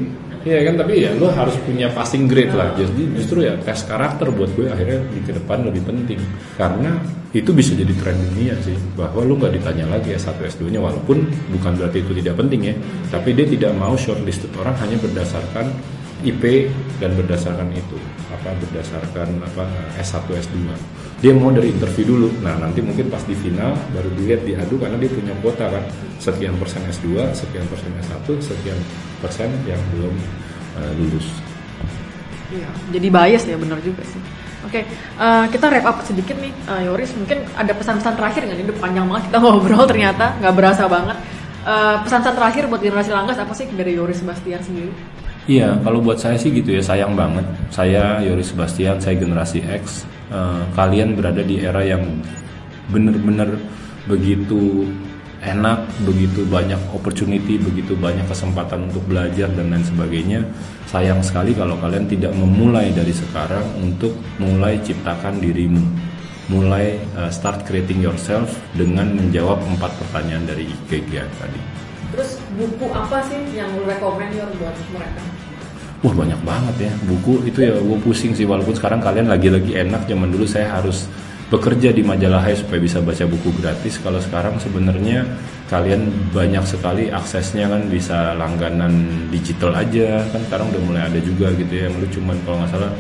[0.50, 2.74] Iya kan tapi ya lo harus punya passing grade lah.
[2.74, 6.18] Jadi justru ya tes karakter buat gue akhirnya di ke depan lebih penting.
[6.58, 6.98] Karena
[7.30, 11.22] itu bisa jadi tren dunia sih bahwa lo nggak ditanya lagi S1 S2 nya walaupun
[11.54, 12.76] bukan berarti itu tidak penting ya
[13.14, 15.70] tapi dia tidak mau shortlisted orang hanya berdasarkan
[16.20, 16.68] IP
[17.00, 17.96] dan berdasarkan itu
[18.30, 19.64] apa berdasarkan apa
[20.00, 20.58] S1 S2
[21.20, 24.96] dia mau dari interview dulu nah nanti mungkin pas di final baru dilihat diadu karena
[25.00, 25.84] dia punya kuota kan
[26.20, 28.80] sekian persen S2 sekian persen S1 sekian
[29.24, 30.16] persen yang belum
[30.80, 31.28] uh, lulus
[32.50, 34.18] Iya, jadi bias ya benar juga sih.
[34.66, 34.82] Oke,
[35.22, 37.14] uh, kita wrap up sedikit nih, uh, Yoris.
[37.14, 38.58] Mungkin ada pesan-pesan terakhir nggak?
[38.58, 41.18] Ini panjang banget kita ngobrol ternyata, nggak berasa banget.
[41.62, 44.90] Uh, pesan-pesan terakhir buat generasi Langgas apa sih dari Yoris Sebastian sendiri?
[45.50, 47.42] Iya, kalau buat saya sih gitu ya, sayang banget.
[47.74, 50.06] Saya Yoris Sebastian, saya generasi X.
[50.30, 52.06] Uh, kalian berada di era yang
[52.94, 53.58] benar-benar
[54.06, 54.86] begitu
[55.42, 60.46] enak, begitu banyak opportunity, begitu banyak kesempatan untuk belajar dan lain sebagainya.
[60.86, 65.82] Sayang sekali kalau kalian tidak memulai dari sekarang untuk mulai ciptakan dirimu.
[66.54, 71.79] Mulai uh, start creating yourself dengan menjawab empat pertanyaan dari IKG tadi.
[72.60, 75.24] Buku apa sih yang lu rekomend buat mereka?
[76.04, 76.94] Wah banyak banget ya.
[77.08, 78.44] Buku itu ya gue pusing sih.
[78.44, 81.08] Walaupun sekarang kalian lagi-lagi enak zaman dulu saya harus
[81.48, 83.96] bekerja di majalah Hai supaya bisa baca buku gratis.
[84.04, 85.24] Kalau sekarang sebenarnya
[85.72, 90.28] kalian banyak sekali aksesnya kan bisa langganan digital aja.
[90.28, 91.88] Kan sekarang udah mulai ada juga gitu ya.
[91.88, 92.92] Lu cuman kalau nggak salah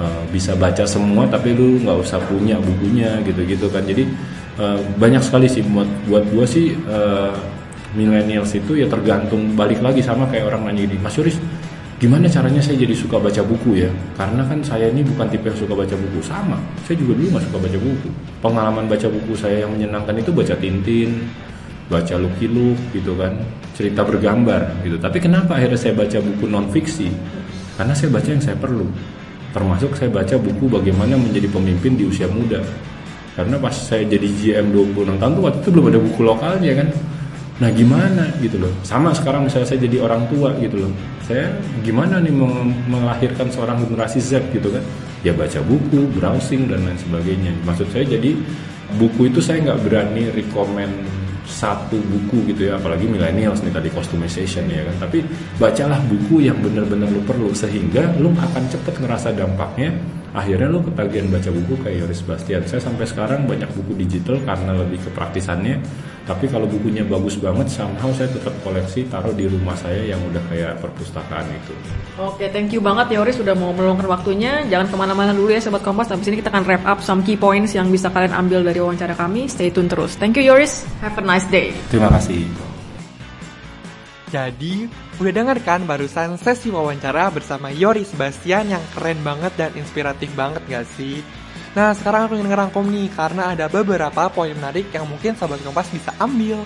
[0.00, 3.84] uh, bisa baca semua tapi lu nggak usah punya bukunya gitu-gitu kan.
[3.84, 4.08] Jadi
[4.56, 5.60] uh, banyak sekali sih.
[5.60, 7.36] Buat buat gua sih uh,
[7.94, 11.38] millennials itu ya tergantung balik lagi sama kayak orang nanya gini Mas Yuris
[12.02, 13.90] gimana caranya saya jadi suka baca buku ya?
[14.18, 16.18] Karena kan saya ini bukan tipe yang suka baca buku.
[16.20, 18.08] Sama saya juga dulu nggak suka baca buku.
[18.44, 21.10] Pengalaman baca buku saya yang menyenangkan itu baca Tintin
[21.84, 23.36] baca Lucky Luke gitu kan
[23.76, 24.96] cerita bergambar gitu.
[25.00, 27.08] Tapi kenapa akhirnya saya baca buku non fiksi
[27.80, 28.86] karena saya baca yang saya perlu.
[29.54, 32.58] Termasuk saya baca buku bagaimana menjadi pemimpin di usia muda.
[33.34, 36.88] Karena pas saya jadi GM 26 tahun tuh waktu itu belum ada buku lokalnya kan
[37.62, 38.72] Nah gimana gitu loh.
[38.82, 40.92] Sama sekarang misalnya saya jadi orang tua gitu loh.
[41.22, 41.54] Saya
[41.86, 42.34] gimana nih
[42.90, 44.82] melahirkan seorang generasi Z gitu kan.
[45.22, 47.54] Ya baca buku, browsing dan lain sebagainya.
[47.62, 48.34] Maksud saya jadi
[48.98, 50.92] buku itu saya nggak berani rekomend
[51.44, 55.20] satu buku gitu ya apalagi millennials nih tadi customization ya kan tapi
[55.60, 59.92] bacalah buku yang benar-benar lu perlu sehingga lu akan cepet ngerasa dampaknya
[60.32, 64.72] akhirnya lu ketagihan baca buku kayak Yoris Bastian saya sampai sekarang banyak buku digital karena
[64.72, 65.84] lebih kepraktisannya
[66.24, 70.40] tapi kalau bukunya bagus banget somehow saya tetap koleksi taruh di rumah saya yang udah
[70.48, 71.76] kayak perpustakaan itu.
[72.16, 74.64] Oke thank you banget Yoris sudah mau meluangkan waktunya.
[74.72, 76.08] Jangan ke mana-mana dulu ya Sobat Kompas.
[76.08, 79.12] Habis ini kita akan wrap up some key points yang bisa kalian ambil dari wawancara
[79.12, 79.52] kami.
[79.52, 80.16] Stay tune terus.
[80.16, 80.88] Thank you Yoris.
[81.04, 81.76] Have a nice day.
[81.92, 82.48] Terima kasih.
[84.34, 84.90] Jadi,
[85.22, 90.58] udah denger kan barusan sesi wawancara bersama Yoris Sebastian yang keren banget dan inspiratif banget
[90.66, 91.22] gak sih?
[91.74, 95.90] Nah sekarang aku ingin ngerangkum nih karena ada beberapa poin menarik yang mungkin Sobat Kompas
[95.90, 96.62] bisa ambil.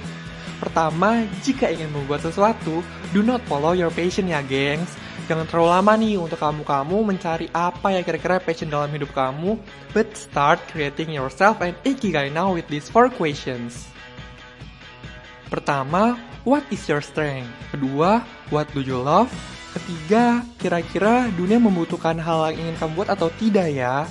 [0.61, 2.85] Pertama, jika ingin membuat sesuatu,
[3.17, 4.93] do not follow your passion ya gengs.
[5.31, 9.57] Jangan terlalu lama nih untuk kamu-kamu mencari apa yang kira-kira passion dalam hidup kamu,
[9.97, 13.89] but start creating yourself and ikigai now with these four questions.
[15.49, 17.49] Pertama, what is your strength?
[17.73, 18.21] Kedua,
[18.53, 19.33] what do you love?
[19.73, 24.05] Ketiga, kira-kira dunia membutuhkan hal yang ingin kamu buat atau tidak ya?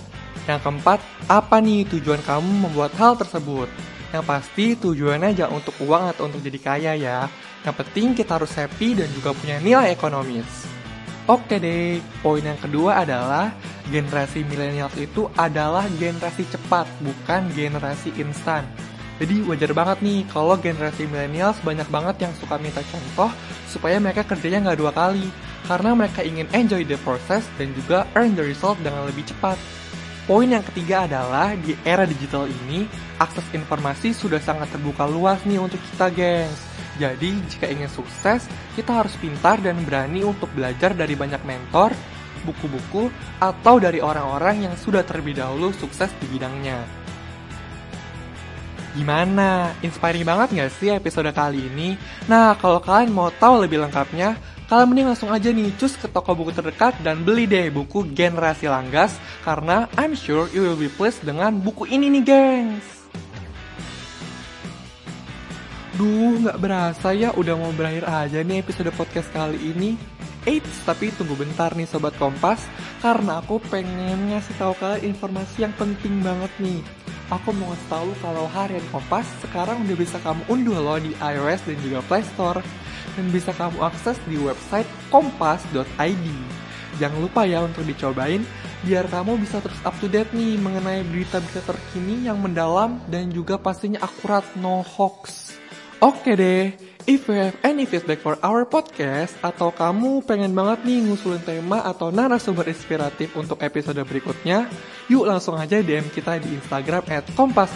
[0.47, 3.67] Yang keempat, apa nih tujuan kamu membuat hal tersebut?
[4.15, 7.19] Yang pasti tujuannya jangan untuk uang atau untuk jadi kaya ya.
[7.67, 10.47] Yang penting kita harus happy dan juga punya nilai ekonomis.
[11.27, 13.51] Oke deh, poin yang kedua adalah
[13.91, 18.63] generasi milenial itu adalah generasi cepat, bukan generasi instan.
[19.19, 23.27] Jadi wajar banget nih kalau generasi milenial banyak banget yang suka minta contoh
[23.67, 25.27] supaya mereka kerjanya nggak dua kali.
[25.67, 29.59] Karena mereka ingin enjoy the process dan juga earn the result dengan lebih cepat.
[30.27, 32.83] Poin yang ketiga adalah di era digital ini,
[33.15, 36.67] akses informasi sudah sangat terbuka luas nih untuk kita gengs.
[36.99, 38.43] Jadi jika ingin sukses,
[38.75, 41.95] kita harus pintar dan berani untuk belajar dari banyak mentor,
[42.43, 43.07] buku-buku,
[43.39, 46.83] atau dari orang-orang yang sudah terlebih dahulu sukses di bidangnya.
[48.99, 49.71] Gimana?
[49.79, 51.95] Inspiring banget gak sih episode kali ini?
[52.27, 54.35] Nah, kalau kalian mau tahu lebih lengkapnya,
[54.67, 58.67] kalian mending langsung aja nih cus ke toko buku terdekat dan beli deh buku Generasi
[58.67, 59.15] Langgas
[59.47, 62.87] karena I'm sure you will be pleased dengan buku ini nih gengs.
[65.95, 69.97] Duh, nggak berasa ya udah mau berakhir aja nih episode podcast kali ini.
[70.47, 72.63] Eits, tapi tunggu bentar nih Sobat Kompas,
[73.03, 76.79] karena aku pengen ngasih tahu kalian informasi yang penting banget nih.
[77.27, 81.67] Aku mau ngasih tahu kalau harian Kompas sekarang udah bisa kamu unduh loh di iOS
[81.67, 82.61] dan juga Play Store
[83.17, 86.27] dan bisa kamu akses di website kompas.id.
[87.01, 88.41] Jangan lupa ya untuk dicobain,
[88.85, 93.57] biar kamu bisa terus up to date nih mengenai berita-berita terkini yang mendalam dan juga
[93.57, 95.53] pastinya akurat no hoax.
[95.97, 96.77] Oke deh,
[97.09, 101.81] if you have any feedback for our podcast atau kamu pengen banget nih ngusulin tema
[101.81, 104.69] atau narasumber inspiratif untuk episode berikutnya,
[105.09, 107.73] yuk langsung aja DM kita di Instagram at Kompas.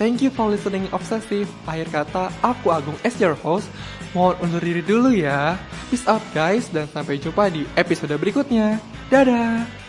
[0.00, 1.46] Thank you for listening Obsessive.
[1.68, 3.68] Akhir kata, aku Agung as your host.
[4.12, 5.56] Mohon undur diri dulu ya.
[5.88, 8.80] Peace out guys, dan sampai jumpa di episode berikutnya.
[9.08, 9.82] Dadah!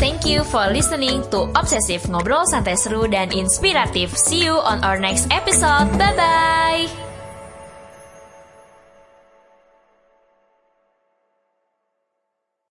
[0.00, 4.16] Thank you for listening to Obsessive Ngobrol Santai Seru dan Inspiratif.
[4.16, 5.92] See you on our next episode.
[6.00, 7.09] Bye-bye!